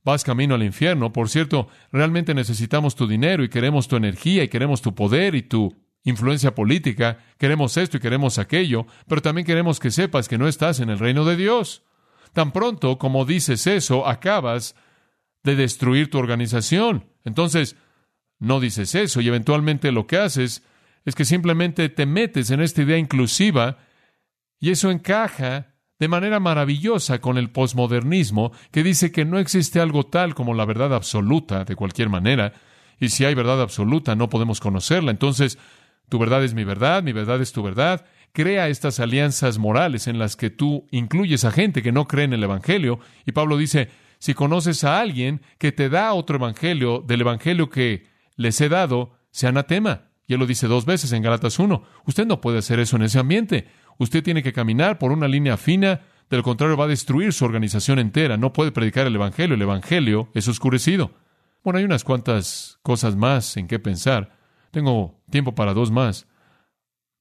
vas 0.04 0.24
camino 0.24 0.54
al 0.54 0.62
infierno. 0.62 1.12
Por 1.12 1.28
cierto, 1.28 1.68
realmente 1.92 2.34
necesitamos 2.34 2.94
tu 2.94 3.06
dinero 3.06 3.42
y 3.42 3.48
queremos 3.48 3.88
tu 3.88 3.96
energía 3.96 4.44
y 4.44 4.48
queremos 4.48 4.82
tu 4.82 4.94
poder 4.94 5.34
y 5.34 5.42
tu 5.42 5.74
influencia 6.04 6.54
política. 6.54 7.18
Queremos 7.38 7.76
esto 7.76 7.96
y 7.96 8.00
queremos 8.00 8.38
aquello, 8.38 8.86
pero 9.06 9.22
también 9.22 9.46
queremos 9.46 9.80
que 9.80 9.90
sepas 9.90 10.28
que 10.28 10.38
no 10.38 10.48
estás 10.48 10.80
en 10.80 10.90
el 10.90 10.98
reino 10.98 11.24
de 11.24 11.36
Dios. 11.36 11.82
Tan 12.32 12.52
pronto 12.52 12.98
como 12.98 13.24
dices 13.24 13.66
eso, 13.66 14.06
acabas 14.06 14.74
de 15.42 15.56
destruir 15.56 16.10
tu 16.10 16.18
organización. 16.18 17.06
Entonces, 17.24 17.76
no 18.38 18.60
dices 18.60 18.94
eso 18.94 19.20
y 19.20 19.28
eventualmente 19.28 19.92
lo 19.92 20.06
que 20.06 20.18
haces 20.18 20.62
es 21.04 21.14
que 21.14 21.24
simplemente 21.24 21.88
te 21.88 22.06
metes 22.06 22.50
en 22.50 22.60
esta 22.60 22.82
idea 22.82 22.98
inclusiva 22.98 23.78
y 24.60 24.70
eso 24.70 24.90
encaja 24.90 25.74
de 25.98 26.08
manera 26.08 26.38
maravillosa 26.38 27.20
con 27.20 27.38
el 27.38 27.50
posmodernismo 27.50 28.52
que 28.70 28.82
dice 28.82 29.10
que 29.10 29.24
no 29.24 29.38
existe 29.38 29.80
algo 29.80 30.06
tal 30.06 30.34
como 30.34 30.54
la 30.54 30.64
verdad 30.64 30.94
absoluta 30.94 31.64
de 31.64 31.76
cualquier 31.76 32.08
manera, 32.08 32.52
y 33.00 33.08
si 33.10 33.24
hay 33.24 33.34
verdad 33.34 33.60
absoluta 33.60 34.14
no 34.14 34.28
podemos 34.28 34.60
conocerla. 34.60 35.10
Entonces, 35.10 35.58
tu 36.08 36.18
verdad 36.18 36.42
es 36.44 36.54
mi 36.54 36.64
verdad, 36.64 37.02
mi 37.02 37.12
verdad 37.12 37.40
es 37.40 37.52
tu 37.52 37.62
verdad. 37.62 38.04
Crea 38.32 38.68
estas 38.68 39.00
alianzas 39.00 39.58
morales 39.58 40.06
en 40.06 40.18
las 40.18 40.36
que 40.36 40.50
tú 40.50 40.86
incluyes 40.90 41.44
a 41.44 41.52
gente 41.52 41.82
que 41.82 41.92
no 41.92 42.06
cree 42.06 42.24
en 42.24 42.32
el 42.32 42.42
Evangelio. 42.42 43.00
Y 43.24 43.32
Pablo 43.32 43.56
dice, 43.56 43.88
si 44.18 44.34
conoces 44.34 44.84
a 44.84 45.00
alguien 45.00 45.42
que 45.58 45.72
te 45.72 45.88
da 45.88 46.12
otro 46.12 46.36
Evangelio, 46.36 47.04
del 47.06 47.20
Evangelio 47.20 47.70
que 47.70 48.06
les 48.38 48.58
he 48.62 48.70
dado, 48.70 49.18
sea 49.30 49.50
anatema. 49.50 50.08
Y 50.26 50.32
él 50.32 50.40
lo 50.40 50.46
dice 50.46 50.68
dos 50.68 50.86
veces 50.86 51.12
en 51.12 51.22
Galatas 51.22 51.58
1. 51.58 51.82
Usted 52.06 52.26
no 52.26 52.40
puede 52.40 52.58
hacer 52.58 52.80
eso 52.80 52.96
en 52.96 53.02
ese 53.02 53.18
ambiente. 53.18 53.68
Usted 53.98 54.22
tiene 54.22 54.42
que 54.42 54.52
caminar 54.52 54.98
por 54.98 55.12
una 55.12 55.28
línea 55.28 55.56
fina, 55.56 56.02
de 56.30 56.36
lo 56.36 56.42
contrario 56.42 56.76
va 56.76 56.84
a 56.84 56.88
destruir 56.88 57.32
su 57.32 57.44
organización 57.44 57.98
entera. 57.98 58.36
No 58.36 58.52
puede 58.52 58.70
predicar 58.70 59.06
el 59.06 59.14
Evangelio. 59.14 59.54
El 59.54 59.62
Evangelio 59.62 60.30
es 60.34 60.46
oscurecido. 60.46 61.12
Bueno, 61.64 61.78
hay 61.78 61.84
unas 61.84 62.04
cuantas 62.04 62.78
cosas 62.82 63.16
más 63.16 63.56
en 63.56 63.66
qué 63.66 63.78
pensar. 63.78 64.36
Tengo 64.70 65.20
tiempo 65.30 65.54
para 65.54 65.74
dos 65.74 65.90
más. 65.90 66.28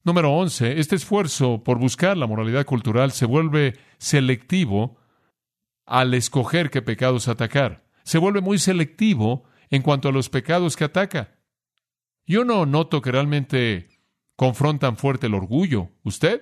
Número 0.03 0.31
11. 0.33 0.79
Este 0.79 0.95
esfuerzo 0.95 1.63
por 1.63 1.79
buscar 1.79 2.15
la 2.17 2.27
moralidad 2.27 2.65
cultural 2.65 3.11
se 3.11 3.25
vuelve 3.25 3.79
selectivo 3.97 4.97
al 5.85 6.13
escoger 6.13 6.69
qué 6.69 6.81
pecados 6.81 7.27
atacar. 7.27 7.85
Se 8.03 8.19
vuelve 8.19 8.41
muy 8.41 8.59
selectivo 8.59 9.45
en 9.69 9.81
cuanto 9.81 10.09
a 10.09 10.11
los 10.11 10.29
pecados 10.29 10.75
que 10.75 10.83
ataca. 10.83 11.35
Yo 12.25 12.43
no 12.43 12.65
noto 12.65 13.01
que 13.01 13.11
realmente 13.11 13.89
confrontan 14.35 14.97
fuerte 14.97 15.27
el 15.27 15.33
orgullo. 15.33 15.89
¿Usted? 16.03 16.41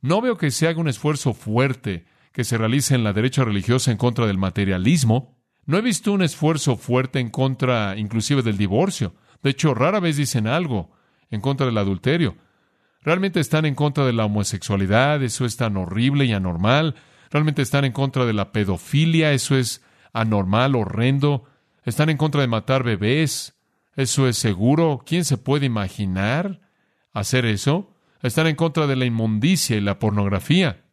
No 0.00 0.20
veo 0.20 0.36
que 0.36 0.50
se 0.50 0.68
haga 0.68 0.80
un 0.80 0.88
esfuerzo 0.88 1.32
fuerte 1.34 2.06
que 2.32 2.44
se 2.44 2.58
realice 2.58 2.94
en 2.94 3.04
la 3.04 3.12
derecha 3.12 3.44
religiosa 3.44 3.90
en 3.90 3.98
contra 3.98 4.26
del 4.26 4.38
materialismo. 4.38 5.38
No 5.64 5.78
he 5.78 5.82
visto 5.82 6.12
un 6.12 6.22
esfuerzo 6.22 6.76
fuerte 6.76 7.20
en 7.20 7.30
contra 7.30 7.96
inclusive 7.96 8.42
del 8.42 8.58
divorcio. 8.58 9.14
De 9.42 9.50
hecho, 9.50 9.74
rara 9.74 10.00
vez 10.00 10.16
dicen 10.16 10.46
algo 10.46 10.90
en 11.30 11.40
contra 11.40 11.66
del 11.66 11.78
adulterio. 11.78 12.36
Realmente 13.02 13.40
están 13.40 13.64
en 13.64 13.74
contra 13.74 14.04
de 14.04 14.12
la 14.12 14.24
homosexualidad, 14.24 15.22
eso 15.22 15.44
es 15.44 15.56
tan 15.56 15.76
horrible 15.76 16.24
y 16.24 16.32
anormal. 16.32 16.94
Realmente 17.30 17.62
están 17.62 17.84
en 17.84 17.92
contra 17.92 18.24
de 18.24 18.32
la 18.32 18.52
pedofilia, 18.52 19.32
eso 19.32 19.56
es 19.56 19.82
anormal, 20.12 20.76
horrendo. 20.76 21.44
Están 21.84 22.10
en 22.10 22.16
contra 22.16 22.40
de 22.40 22.48
matar 22.48 22.82
bebés, 22.84 23.54
eso 23.94 24.28
es 24.28 24.38
seguro. 24.38 25.02
¿Quién 25.04 25.24
se 25.24 25.36
puede 25.36 25.66
imaginar 25.66 26.60
hacer 27.12 27.44
eso? 27.44 27.94
Están 28.22 28.46
en 28.46 28.56
contra 28.56 28.86
de 28.86 28.96
la 28.96 29.04
inmundicia 29.04 29.76
y 29.76 29.80
la 29.80 29.98
pornografía. 29.98 30.84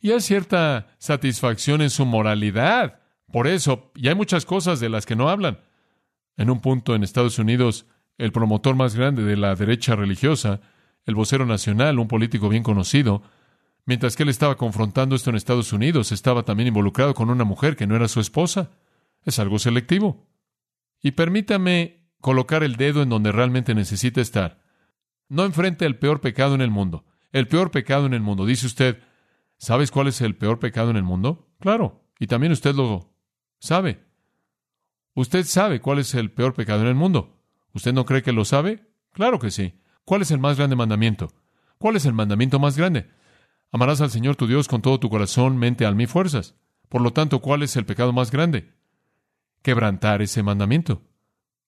Y 0.00 0.12
hay 0.12 0.20
cierta 0.20 0.94
satisfacción 0.98 1.82
en 1.82 1.90
su 1.90 2.06
moralidad. 2.06 3.00
Por 3.32 3.48
eso, 3.48 3.90
y 3.96 4.08
hay 4.08 4.14
muchas 4.14 4.46
cosas 4.46 4.78
de 4.78 4.88
las 4.88 5.04
que 5.04 5.16
no 5.16 5.28
hablan. 5.28 5.58
En 6.36 6.48
un 6.48 6.60
punto 6.60 6.94
en 6.94 7.02
Estados 7.02 7.38
Unidos, 7.38 7.86
el 8.18 8.30
promotor 8.30 8.76
más 8.76 8.94
grande 8.94 9.24
de 9.24 9.36
la 9.36 9.54
derecha 9.54 9.96
religiosa, 9.96 10.60
el 11.04 11.14
vocero 11.14 11.44
nacional, 11.44 11.98
un 11.98 12.08
político 12.08 12.48
bien 12.48 12.62
conocido, 12.62 13.22
mientras 13.84 14.16
que 14.16 14.22
él 14.22 14.28
estaba 14.28 14.56
confrontando 14.56 15.16
esto 15.16 15.30
en 15.30 15.36
Estados 15.36 15.72
Unidos, 15.72 16.12
estaba 16.12 16.44
también 16.44 16.68
involucrado 16.68 17.14
con 17.14 17.30
una 17.30 17.44
mujer 17.44 17.76
que 17.76 17.86
no 17.86 17.96
era 17.96 18.08
su 18.08 18.20
esposa. 18.20 18.70
Es 19.24 19.38
algo 19.38 19.58
selectivo. 19.58 20.26
Y 21.02 21.12
permítame 21.12 22.06
colocar 22.20 22.62
el 22.62 22.76
dedo 22.76 23.02
en 23.02 23.08
donde 23.08 23.32
realmente 23.32 23.74
necesita 23.74 24.20
estar. 24.20 24.60
No 25.28 25.44
enfrente 25.44 25.86
el 25.86 25.98
peor 25.98 26.20
pecado 26.20 26.54
en 26.54 26.60
el 26.60 26.70
mundo. 26.70 27.04
El 27.32 27.48
peor 27.48 27.70
pecado 27.70 28.06
en 28.06 28.14
el 28.14 28.20
mundo. 28.20 28.46
Dice 28.46 28.66
usted, 28.66 29.02
¿sabes 29.58 29.90
cuál 29.90 30.08
es 30.08 30.20
el 30.20 30.36
peor 30.36 30.58
pecado 30.58 30.90
en 30.90 30.96
el 30.96 31.02
mundo? 31.02 31.48
Claro. 31.60 32.04
Y 32.18 32.26
también 32.26 32.52
usted 32.52 32.74
lo 32.74 33.12
sabe. 33.58 34.04
Usted 35.14 35.44
sabe 35.44 35.80
cuál 35.80 35.98
es 35.98 36.14
el 36.14 36.30
peor 36.30 36.54
pecado 36.54 36.82
en 36.82 36.88
el 36.88 36.94
mundo. 36.94 37.40
¿Usted 37.72 37.92
no 37.92 38.04
cree 38.04 38.22
que 38.22 38.32
lo 38.32 38.44
sabe? 38.44 38.86
Claro 39.12 39.38
que 39.38 39.50
sí. 39.50 39.80
¿Cuál 40.04 40.22
es 40.22 40.30
el 40.30 40.38
más 40.38 40.56
grande 40.56 40.76
mandamiento? 40.76 41.32
¿Cuál 41.78 41.96
es 41.96 42.06
el 42.06 42.12
mandamiento 42.12 42.58
más 42.58 42.76
grande? 42.76 43.10
Amarás 43.72 44.00
al 44.00 44.10
Señor 44.10 44.36
tu 44.36 44.46
Dios 44.46 44.68
con 44.68 44.82
todo 44.82 45.00
tu 45.00 45.10
corazón, 45.10 45.56
mente, 45.58 45.84
alma 45.84 46.04
y 46.04 46.06
fuerzas. 46.06 46.54
Por 46.88 47.02
lo 47.02 47.12
tanto, 47.12 47.40
¿cuál 47.40 47.62
es 47.62 47.76
el 47.76 47.84
pecado 47.84 48.12
más 48.12 48.30
grande? 48.30 48.72
Quebrantar 49.62 50.22
ese 50.22 50.42
mandamiento. 50.42 51.02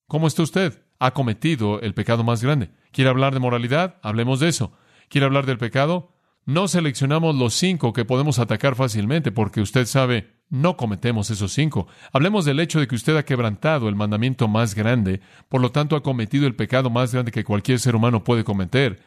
¿Cómo 0.06 0.26
está 0.26 0.42
usted? 0.42 0.84
Ha 0.98 1.12
cometido 1.12 1.80
el 1.80 1.94
pecado 1.94 2.24
más 2.24 2.42
grande. 2.42 2.70
¿Quiere 2.92 3.10
hablar 3.10 3.34
de 3.34 3.40
moralidad? 3.40 3.98
Hablemos 4.02 4.40
de 4.40 4.48
eso. 4.48 4.72
¿Quiere 5.08 5.26
hablar 5.26 5.46
del 5.46 5.58
pecado? 5.58 6.12
No 6.44 6.66
seleccionamos 6.66 7.34
los 7.36 7.52
cinco 7.52 7.92
que 7.92 8.06
podemos 8.06 8.38
atacar 8.38 8.74
fácilmente, 8.74 9.32
porque 9.32 9.60
usted 9.60 9.84
sabe, 9.84 10.38
no 10.48 10.78
cometemos 10.78 11.28
esos 11.28 11.52
cinco. 11.52 11.88
Hablemos 12.10 12.46
del 12.46 12.58
hecho 12.58 12.80
de 12.80 12.88
que 12.88 12.94
usted 12.94 13.16
ha 13.16 13.26
quebrantado 13.26 13.88
el 13.90 13.96
mandamiento 13.96 14.48
más 14.48 14.74
grande, 14.74 15.20
por 15.50 15.60
lo 15.60 15.72
tanto 15.72 15.94
ha 15.94 16.02
cometido 16.02 16.46
el 16.46 16.56
pecado 16.56 16.88
más 16.88 17.12
grande 17.12 17.32
que 17.32 17.44
cualquier 17.44 17.78
ser 17.80 17.94
humano 17.94 18.24
puede 18.24 18.44
cometer. 18.44 19.02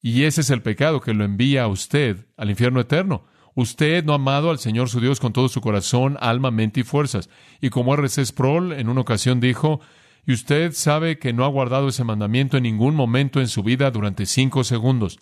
Y 0.00 0.22
ese 0.22 0.40
es 0.40 0.48
el 0.48 0.62
pecado 0.62 1.02
que 1.02 1.12
lo 1.12 1.24
envía 1.24 1.64
a 1.64 1.68
usted 1.68 2.26
al 2.38 2.48
infierno 2.48 2.80
eterno. 2.80 3.24
Usted 3.60 4.06
no 4.06 4.12
ha 4.12 4.14
amado 4.14 4.48
al 4.48 4.58
Señor 4.58 4.88
su 4.88 5.00
Dios 5.00 5.20
con 5.20 5.34
todo 5.34 5.50
su 5.50 5.60
corazón, 5.60 6.16
alma, 6.22 6.50
mente 6.50 6.80
y 6.80 6.82
fuerzas. 6.82 7.28
Y 7.60 7.68
como 7.68 7.92
R.C. 7.92 8.24
Sproul 8.24 8.72
en 8.72 8.88
una 8.88 9.02
ocasión 9.02 9.38
dijo, 9.38 9.82
y 10.26 10.32
usted 10.32 10.72
sabe 10.72 11.18
que 11.18 11.34
no 11.34 11.44
ha 11.44 11.48
guardado 11.48 11.88
ese 11.88 12.02
mandamiento 12.02 12.56
en 12.56 12.62
ningún 12.62 12.94
momento 12.94 13.38
en 13.38 13.48
su 13.48 13.62
vida 13.62 13.90
durante 13.90 14.24
cinco 14.24 14.64
segundos. 14.64 15.20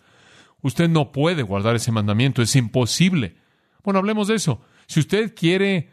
Usted 0.61 0.87
no 0.87 1.11
puede 1.11 1.43
guardar 1.43 1.75
ese 1.75 1.91
mandamiento, 1.91 2.41
es 2.41 2.55
imposible. 2.55 3.35
Bueno, 3.83 3.99
hablemos 3.99 4.29
de 4.29 4.35
eso. 4.35 4.61
Si 4.87 5.01
usted 5.01 5.35
quiere 5.35 5.91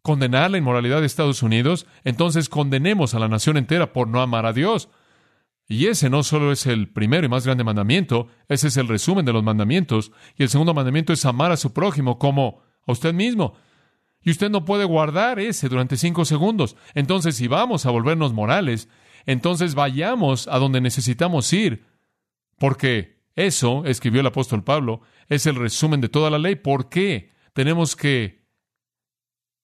condenar 0.00 0.50
la 0.50 0.56
inmoralidad 0.56 1.00
de 1.00 1.06
Estados 1.06 1.42
Unidos, 1.42 1.86
entonces 2.04 2.48
condenemos 2.48 3.14
a 3.14 3.18
la 3.18 3.28
nación 3.28 3.58
entera 3.58 3.92
por 3.92 4.08
no 4.08 4.22
amar 4.22 4.46
a 4.46 4.54
Dios. 4.54 4.88
Y 5.68 5.86
ese 5.86 6.10
no 6.10 6.22
solo 6.22 6.52
es 6.52 6.66
el 6.66 6.88
primero 6.92 7.26
y 7.26 7.28
más 7.28 7.44
grande 7.44 7.64
mandamiento, 7.64 8.28
ese 8.48 8.68
es 8.68 8.76
el 8.76 8.86
resumen 8.86 9.24
de 9.24 9.32
los 9.32 9.42
mandamientos. 9.42 10.12
Y 10.36 10.44
el 10.44 10.48
segundo 10.48 10.74
mandamiento 10.74 11.12
es 11.12 11.24
amar 11.24 11.50
a 11.50 11.56
su 11.56 11.72
prójimo 11.72 12.18
como 12.18 12.62
a 12.86 12.92
usted 12.92 13.12
mismo. 13.12 13.54
Y 14.22 14.30
usted 14.30 14.50
no 14.50 14.64
puede 14.64 14.84
guardar 14.84 15.38
ese 15.38 15.68
durante 15.68 15.96
cinco 15.96 16.24
segundos. 16.24 16.76
Entonces, 16.94 17.36
si 17.36 17.48
vamos 17.48 17.84
a 17.86 17.90
volvernos 17.90 18.32
morales, 18.32 18.88
entonces 19.24 19.74
vayamos 19.74 20.48
a 20.48 20.58
donde 20.58 20.80
necesitamos 20.80 21.52
ir. 21.52 21.84
Porque 22.58 23.22
eso, 23.34 23.84
escribió 23.84 24.20
el 24.20 24.26
apóstol 24.26 24.64
Pablo, 24.64 25.02
es 25.28 25.46
el 25.46 25.56
resumen 25.56 26.00
de 26.00 26.08
toda 26.08 26.30
la 26.30 26.38
ley. 26.38 26.54
¿Por 26.56 26.88
qué 26.88 27.30
tenemos 27.52 27.96
que 27.96 28.46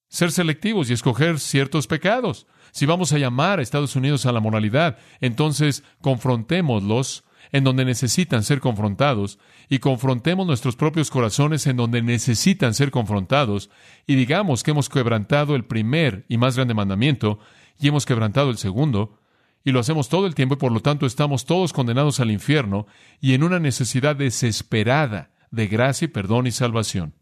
ser 0.08 0.32
selectivos 0.32 0.90
y 0.90 0.92
escoger 0.92 1.38
ciertos 1.38 1.86
pecados? 1.86 2.46
Si 2.72 2.86
vamos 2.86 3.12
a 3.12 3.18
llamar 3.18 3.58
a 3.58 3.62
Estados 3.62 3.96
Unidos 3.96 4.24
a 4.24 4.32
la 4.32 4.40
moralidad, 4.40 4.96
entonces 5.20 5.84
confrontémoslos 6.00 7.24
en 7.52 7.64
donde 7.64 7.84
necesitan 7.84 8.42
ser 8.42 8.60
confrontados 8.60 9.38
y 9.68 9.78
confrontemos 9.78 10.46
nuestros 10.46 10.74
propios 10.74 11.10
corazones 11.10 11.66
en 11.66 11.76
donde 11.76 12.00
necesitan 12.00 12.72
ser 12.72 12.90
confrontados 12.90 13.68
y 14.06 14.14
digamos 14.14 14.62
que 14.62 14.70
hemos 14.70 14.88
quebrantado 14.88 15.54
el 15.54 15.66
primer 15.66 16.24
y 16.28 16.38
más 16.38 16.56
grande 16.56 16.72
mandamiento 16.72 17.38
y 17.78 17.88
hemos 17.88 18.06
quebrantado 18.06 18.48
el 18.48 18.56
segundo 18.56 19.18
y 19.64 19.72
lo 19.72 19.80
hacemos 19.80 20.08
todo 20.08 20.26
el 20.26 20.34
tiempo 20.34 20.54
y 20.54 20.58
por 20.58 20.72
lo 20.72 20.80
tanto 20.80 21.04
estamos 21.04 21.44
todos 21.44 21.74
condenados 21.74 22.20
al 22.20 22.30
infierno 22.30 22.86
y 23.20 23.34
en 23.34 23.42
una 23.42 23.60
necesidad 23.60 24.16
desesperada 24.16 25.30
de 25.50 25.66
gracia 25.66 26.10
perdón 26.10 26.46
y 26.46 26.52
salvación. 26.52 27.14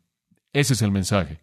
Ese 0.53 0.75
es 0.75 0.83
el 0.83 0.93
mensaje. 0.93 1.41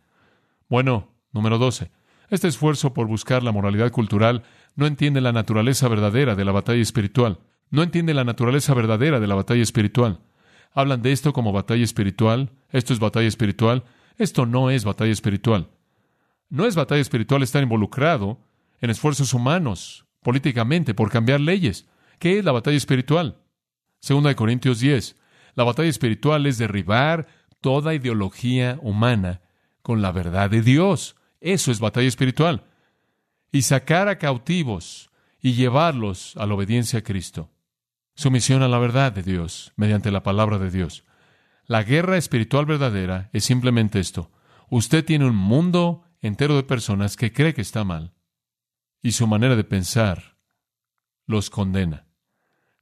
Bueno, 0.70 1.12
número 1.34 1.58
12. 1.58 1.92
Este 2.30 2.48
esfuerzo 2.48 2.94
por 2.94 3.08
buscar 3.08 3.44
la 3.44 3.52
moralidad 3.52 3.92
cultural 3.92 4.44
no 4.76 4.86
entiende 4.86 5.22
la 5.22 5.32
naturaleza 5.32 5.88
verdadera 5.88 6.36
de 6.36 6.46
la 6.46 6.52
batalla 6.52 6.82
espiritual. 6.82 7.40
No 7.70 7.84
entiende 7.84 8.14
la 8.14 8.24
naturaleza 8.24 8.74
verdadera 8.74 9.20
de 9.20 9.28
la 9.28 9.36
batalla 9.36 9.64
espiritual. 9.64 10.20
Hablan 10.74 11.02
de 11.02 11.12
esto 11.12 11.34
como 11.34 11.52
batalla 11.52 11.84
espiritual. 11.84 12.52
Esto 12.70 12.94
es 12.94 13.00
batalla 13.00 13.28
espiritual. 13.28 13.84
Esto 14.18 14.46
no 14.46 14.70
es 14.70 14.84
batalla 14.84 15.12
espiritual. 15.12 15.70
No 16.50 16.66
es 16.66 16.76
batalla 16.76 17.02
espiritual 17.02 17.44
estar 17.44 17.64
involucrado 17.64 18.40
en 18.82 18.90
esfuerzos 18.90 19.34
humanos 19.34 20.06
políticamente 20.22 20.94
por 20.94 21.10
cambiar 21.10 21.40
leyes. 21.42 21.88
¿Qué 22.20 22.40
es 22.40 22.46
la 22.46 22.52
batalla 22.52 22.78
espiritual? 22.78 23.38
Segunda 24.00 24.30
de 24.30 24.36
Corintios 24.36 24.80
10. 24.80 25.16
La 25.56 25.64
batalla 25.64 25.90
espiritual 25.90 26.46
es 26.46 26.58
derribar 26.58 27.28
toda 27.62 27.94
ideología 27.94 28.80
humana 28.82 29.42
con 29.82 30.02
la 30.02 30.12
verdad 30.12 30.50
de 30.50 30.62
Dios. 30.62 31.17
Eso 31.40 31.72
es 31.72 31.80
batalla 31.80 32.08
espiritual. 32.08 32.64
Y 33.52 33.62
sacar 33.62 34.08
a 34.08 34.18
cautivos 34.18 35.10
y 35.42 35.54
llevarlos 35.54 36.36
a 36.38 36.46
la 36.46 36.56
obediencia 36.56 37.00
a 37.00 37.04
Cristo. 37.04 37.52
Sumisión 38.16 38.64
a 38.64 38.68
la 38.68 38.80
verdad 38.80 39.12
de 39.12 39.24
Dios 39.24 39.74
mediante 39.76 40.12
la 40.12 40.24
palabra 40.24 40.58
de 40.58 40.72
Dios. 40.72 41.06
La 41.66 41.84
guerra 41.84 42.18
espiritual 42.18 42.66
verdadera 42.66 43.30
es 43.34 43.46
simplemente 43.46 44.00
esto. 44.00 44.32
Usted 44.70 45.06
tiene 45.06 45.26
un 45.26 45.36
mundo 45.36 46.04
entero 46.22 46.56
de 46.56 46.64
personas 46.64 47.16
que 47.16 47.32
cree 47.32 47.54
que 47.54 47.62
está 47.62 47.84
mal 47.84 48.14
y 49.02 49.12
su 49.12 49.28
manera 49.28 49.56
de 49.56 49.64
pensar 49.64 50.38
los 51.26 51.50
condena. 51.50 52.08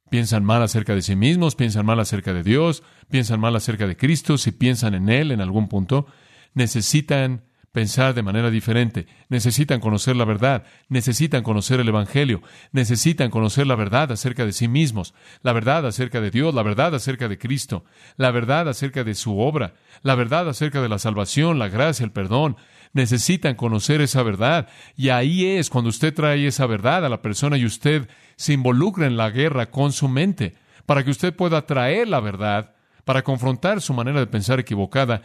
Piensan 0.08 0.44
mal 0.44 0.62
acerca 0.62 0.94
de 0.94 1.02
sí 1.02 1.16
mismos, 1.16 1.56
piensan 1.56 1.84
mal 1.84 1.98
acerca 1.98 2.32
de 2.32 2.44
Dios, 2.44 2.82
piensan 3.10 3.40
mal 3.40 3.56
acerca 3.56 3.86
de 3.86 3.96
Cristo, 3.96 4.38
si 4.38 4.52
piensan 4.52 4.94
en 4.94 5.08
Él 5.08 5.32
en 5.32 5.40
algún 5.40 5.68
punto, 5.68 6.06
necesitan 6.54 7.44
pensar 7.76 8.14
de 8.14 8.22
manera 8.22 8.50
diferente, 8.50 9.06
necesitan 9.28 9.80
conocer 9.80 10.16
la 10.16 10.24
verdad, 10.24 10.64
necesitan 10.88 11.42
conocer 11.42 11.78
el 11.78 11.88
Evangelio, 11.88 12.40
necesitan 12.72 13.28
conocer 13.28 13.66
la 13.66 13.74
verdad 13.74 14.10
acerca 14.12 14.46
de 14.46 14.52
sí 14.52 14.66
mismos, 14.66 15.12
la 15.42 15.52
verdad 15.52 15.84
acerca 15.86 16.22
de 16.22 16.30
Dios, 16.30 16.54
la 16.54 16.62
verdad 16.62 16.94
acerca 16.94 17.28
de 17.28 17.36
Cristo, 17.36 17.84
la 18.16 18.30
verdad 18.30 18.66
acerca 18.70 19.04
de 19.04 19.14
su 19.14 19.38
obra, 19.38 19.74
la 20.00 20.14
verdad 20.14 20.48
acerca 20.48 20.80
de 20.80 20.88
la 20.88 20.98
salvación, 20.98 21.58
la 21.58 21.68
gracia, 21.68 22.04
el 22.04 22.12
perdón. 22.12 22.56
Necesitan 22.94 23.56
conocer 23.56 24.00
esa 24.00 24.22
verdad. 24.22 24.68
Y 24.96 25.10
ahí 25.10 25.44
es 25.44 25.68
cuando 25.68 25.90
usted 25.90 26.14
trae 26.14 26.46
esa 26.46 26.64
verdad 26.64 27.04
a 27.04 27.10
la 27.10 27.20
persona 27.20 27.58
y 27.58 27.66
usted 27.66 28.08
se 28.36 28.54
involucra 28.54 29.06
en 29.06 29.18
la 29.18 29.28
guerra 29.28 29.70
con 29.70 29.92
su 29.92 30.08
mente, 30.08 30.54
para 30.86 31.04
que 31.04 31.10
usted 31.10 31.36
pueda 31.36 31.66
traer 31.66 32.08
la 32.08 32.20
verdad, 32.20 32.74
para 33.04 33.22
confrontar 33.22 33.82
su 33.82 33.92
manera 33.92 34.18
de 34.20 34.28
pensar 34.28 34.60
equivocada. 34.60 35.20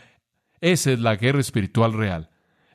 Esa 0.60 0.92
es 0.92 1.00
la 1.00 1.16
guerra 1.16 1.40
espiritual 1.40 1.94
real. 1.94 2.31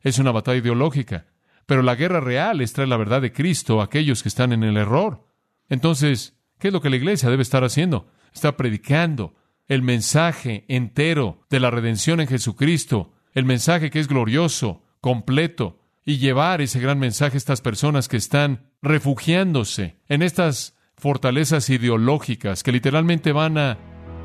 Es 0.07 0.19
una 0.19 0.31
batalla 0.31 0.59
ideológica. 0.59 1.25
Pero 1.65 1.81
la 1.81 1.95
guerra 1.95 2.21
real 2.21 2.61
es 2.61 2.71
traer 2.71 2.87
la 2.87 2.95
verdad 2.95 3.21
de 3.21 3.33
Cristo 3.33 3.81
a 3.81 3.85
aquellos 3.85 4.23
que 4.23 4.29
están 4.29 4.53
en 4.53 4.63
el 4.63 4.77
error. 4.77 5.27
Entonces, 5.67 6.37
¿qué 6.59 6.69
es 6.69 6.73
lo 6.73 6.81
que 6.81 6.89
la 6.89 6.95
iglesia 6.95 7.29
debe 7.29 7.43
estar 7.43 7.65
haciendo? 7.65 8.07
Está 8.33 8.55
predicando 8.55 9.35
el 9.67 9.81
mensaje 9.81 10.63
entero 10.69 11.41
de 11.49 11.59
la 11.59 11.69
redención 11.69 12.21
en 12.21 12.27
Jesucristo, 12.27 13.11
el 13.33 13.43
mensaje 13.43 13.89
que 13.89 13.99
es 13.99 14.07
glorioso, 14.07 14.81
completo, 15.01 15.81
y 16.05 16.19
llevar 16.19 16.61
ese 16.61 16.79
gran 16.79 16.99
mensaje 16.99 17.35
a 17.35 17.37
estas 17.37 17.59
personas 17.59 18.07
que 18.07 18.15
están 18.15 18.71
refugiándose 18.81 19.97
en 20.07 20.21
estas 20.21 20.77
fortalezas 20.95 21.69
ideológicas 21.69 22.63
que 22.63 22.71
literalmente 22.71 23.33
van 23.33 23.57
a 23.57 23.77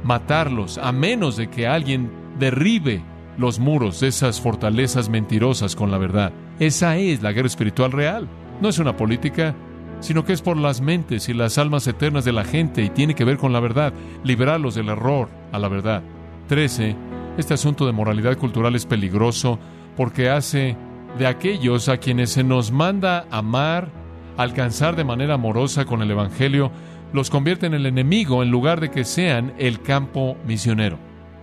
matarlos 0.04 0.78
a 0.78 0.92
menos 0.92 1.36
de 1.36 1.50
que 1.50 1.66
alguien 1.66 2.08
derribe 2.38 3.02
los 3.38 3.58
muros 3.58 4.00
de 4.00 4.08
esas 4.08 4.40
fortalezas 4.40 5.08
mentirosas 5.08 5.74
con 5.74 5.90
la 5.90 5.98
verdad. 5.98 6.32
Esa 6.58 6.96
es 6.96 7.22
la 7.22 7.32
guerra 7.32 7.48
espiritual 7.48 7.92
real. 7.92 8.28
No 8.60 8.68
es 8.68 8.78
una 8.78 8.96
política, 8.96 9.54
sino 10.00 10.24
que 10.24 10.32
es 10.32 10.42
por 10.42 10.56
las 10.56 10.80
mentes 10.80 11.28
y 11.28 11.34
las 11.34 11.58
almas 11.58 11.86
eternas 11.86 12.24
de 12.24 12.32
la 12.32 12.44
gente 12.44 12.82
y 12.82 12.90
tiene 12.90 13.14
que 13.14 13.24
ver 13.24 13.36
con 13.36 13.52
la 13.52 13.60
verdad, 13.60 13.92
liberarlos 14.24 14.74
del 14.74 14.88
error 14.88 15.28
a 15.52 15.58
la 15.58 15.68
verdad. 15.68 16.02
13. 16.48 16.96
Este 17.38 17.54
asunto 17.54 17.86
de 17.86 17.92
moralidad 17.92 18.36
cultural 18.36 18.74
es 18.74 18.84
peligroso 18.84 19.58
porque 19.96 20.28
hace 20.28 20.76
de 21.18 21.26
aquellos 21.26 21.88
a 21.88 21.98
quienes 21.98 22.30
se 22.30 22.44
nos 22.44 22.72
manda 22.72 23.26
amar, 23.30 23.88
alcanzar 24.36 24.96
de 24.96 25.04
manera 25.04 25.34
amorosa 25.34 25.84
con 25.84 26.02
el 26.02 26.10
Evangelio, 26.10 26.70
los 27.12 27.30
convierte 27.30 27.66
en 27.66 27.74
el 27.74 27.86
enemigo 27.86 28.42
en 28.42 28.50
lugar 28.50 28.80
de 28.80 28.90
que 28.90 29.04
sean 29.04 29.52
el 29.58 29.82
campo 29.82 30.36
misionero. 30.46 30.98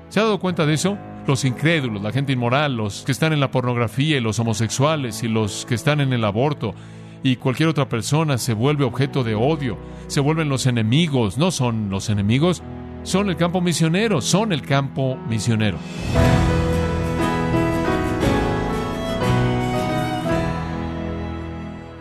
¿Se 0.10 0.20
ha 0.20 0.24
dado 0.24 0.40
cuenta 0.40 0.66
de 0.66 0.74
eso? 0.74 0.98
Los 1.28 1.46
incrédulos, 1.46 2.02
la 2.02 2.12
gente 2.12 2.34
inmoral, 2.34 2.76
los 2.76 3.04
que 3.04 3.12
están 3.12 3.34
en 3.34 3.40
la 3.40 3.52
pornografía 3.52 4.18
y 4.18 4.22
los 4.22 4.40
homosexuales 4.40 5.24
y 5.24 5.28
los 5.28 5.66
que 5.66 5.76
están 5.76 6.02
en 6.02 6.14
el 6.14 6.24
aborto 6.24 6.74
y 7.24 7.36
cualquier 7.36 7.70
otra 7.70 7.90
persona 7.90 8.38
se 8.38 8.54
vuelve 8.54 8.86
objeto 8.86 9.24
de 9.24 9.36
odio, 9.36 9.78
se 10.08 10.20
vuelven 10.20 10.50
los 10.50 10.66
enemigos, 10.66 11.38
no 11.38 11.52
son 11.52 11.90
los 11.90 12.10
enemigos, 12.10 12.64
son 13.04 13.30
el 13.30 13.38
campo 13.38 13.62
misionero, 13.62 14.22
son 14.22 14.54
el 14.54 14.62
campo 14.62 15.18
misionero. 15.28 15.78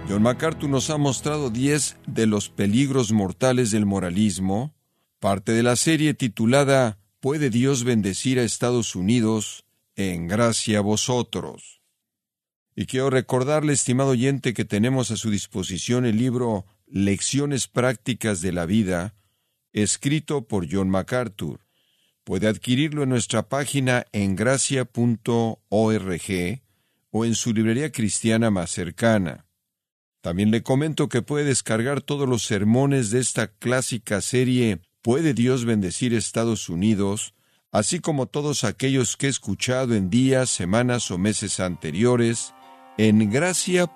John 0.08 0.22
MacArthur 0.22 0.70
nos 0.70 0.88
ha 0.90 0.96
mostrado 0.96 1.50
10 1.50 1.98
de 2.06 2.26
los 2.26 2.48
peligros 2.48 3.12
mortales 3.12 3.70
del 3.70 3.84
moralismo, 3.84 4.74
parte 5.20 5.52
de 5.52 5.62
la 5.62 5.76
serie 5.76 6.14
titulada 6.14 6.97
¿Puede 7.20 7.50
Dios 7.50 7.82
bendecir 7.82 8.38
a 8.38 8.44
Estados 8.44 8.94
Unidos 8.94 9.64
en 9.96 10.28
gracia 10.28 10.78
a 10.78 10.82
vosotros? 10.82 11.82
Y 12.76 12.86
quiero 12.86 13.10
recordarle, 13.10 13.72
estimado 13.72 14.10
oyente, 14.10 14.54
que 14.54 14.64
tenemos 14.64 15.10
a 15.10 15.16
su 15.16 15.28
disposición 15.28 16.06
el 16.06 16.16
libro 16.16 16.64
Lecciones 16.86 17.66
Prácticas 17.66 18.40
de 18.40 18.52
la 18.52 18.66
Vida, 18.66 19.16
escrito 19.72 20.46
por 20.46 20.68
John 20.70 20.90
MacArthur. 20.90 21.66
Puede 22.22 22.46
adquirirlo 22.46 23.02
en 23.02 23.08
nuestra 23.08 23.48
página 23.48 24.06
en 24.12 24.36
gracia.org 24.36 25.58
o 27.10 27.24
en 27.24 27.34
su 27.34 27.52
librería 27.52 27.90
cristiana 27.90 28.52
más 28.52 28.70
cercana. 28.70 29.48
También 30.20 30.52
le 30.52 30.62
comento 30.62 31.08
que 31.08 31.22
puede 31.22 31.46
descargar 31.46 32.00
todos 32.00 32.28
los 32.28 32.44
sermones 32.44 33.10
de 33.10 33.18
esta 33.18 33.48
clásica 33.48 34.20
serie 34.20 34.82
¿Puede 35.08 35.32
Dios 35.32 35.64
bendecir 35.64 36.12
Estados 36.12 36.68
Unidos, 36.68 37.32
así 37.72 37.98
como 37.98 38.26
todos 38.26 38.62
aquellos 38.62 39.16
que 39.16 39.24
he 39.24 39.30
escuchado 39.30 39.94
en 39.94 40.10
días, 40.10 40.50
semanas 40.50 41.10
o 41.10 41.16
meses 41.16 41.60
anteriores, 41.60 42.52
en 42.98 43.30
gracia.org? 43.30 43.88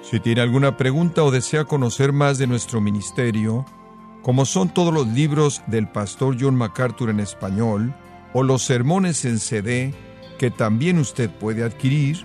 Si 0.00 0.20
tiene 0.20 0.40
alguna 0.40 0.78
pregunta 0.78 1.22
o 1.24 1.30
desea 1.30 1.66
conocer 1.66 2.14
más 2.14 2.38
de 2.38 2.46
nuestro 2.46 2.80
ministerio, 2.80 3.66
como 4.22 4.46
son 4.46 4.72
todos 4.72 4.94
los 4.94 5.08
libros 5.08 5.60
del 5.66 5.92
pastor 5.92 6.38
John 6.40 6.54
MacArthur 6.54 7.10
en 7.10 7.20
español, 7.20 7.94
o 8.32 8.42
los 8.42 8.62
sermones 8.62 9.26
en 9.26 9.40
CD, 9.40 9.92
que 10.38 10.50
también 10.50 10.96
usted 10.96 11.28
puede 11.28 11.64
adquirir, 11.64 12.24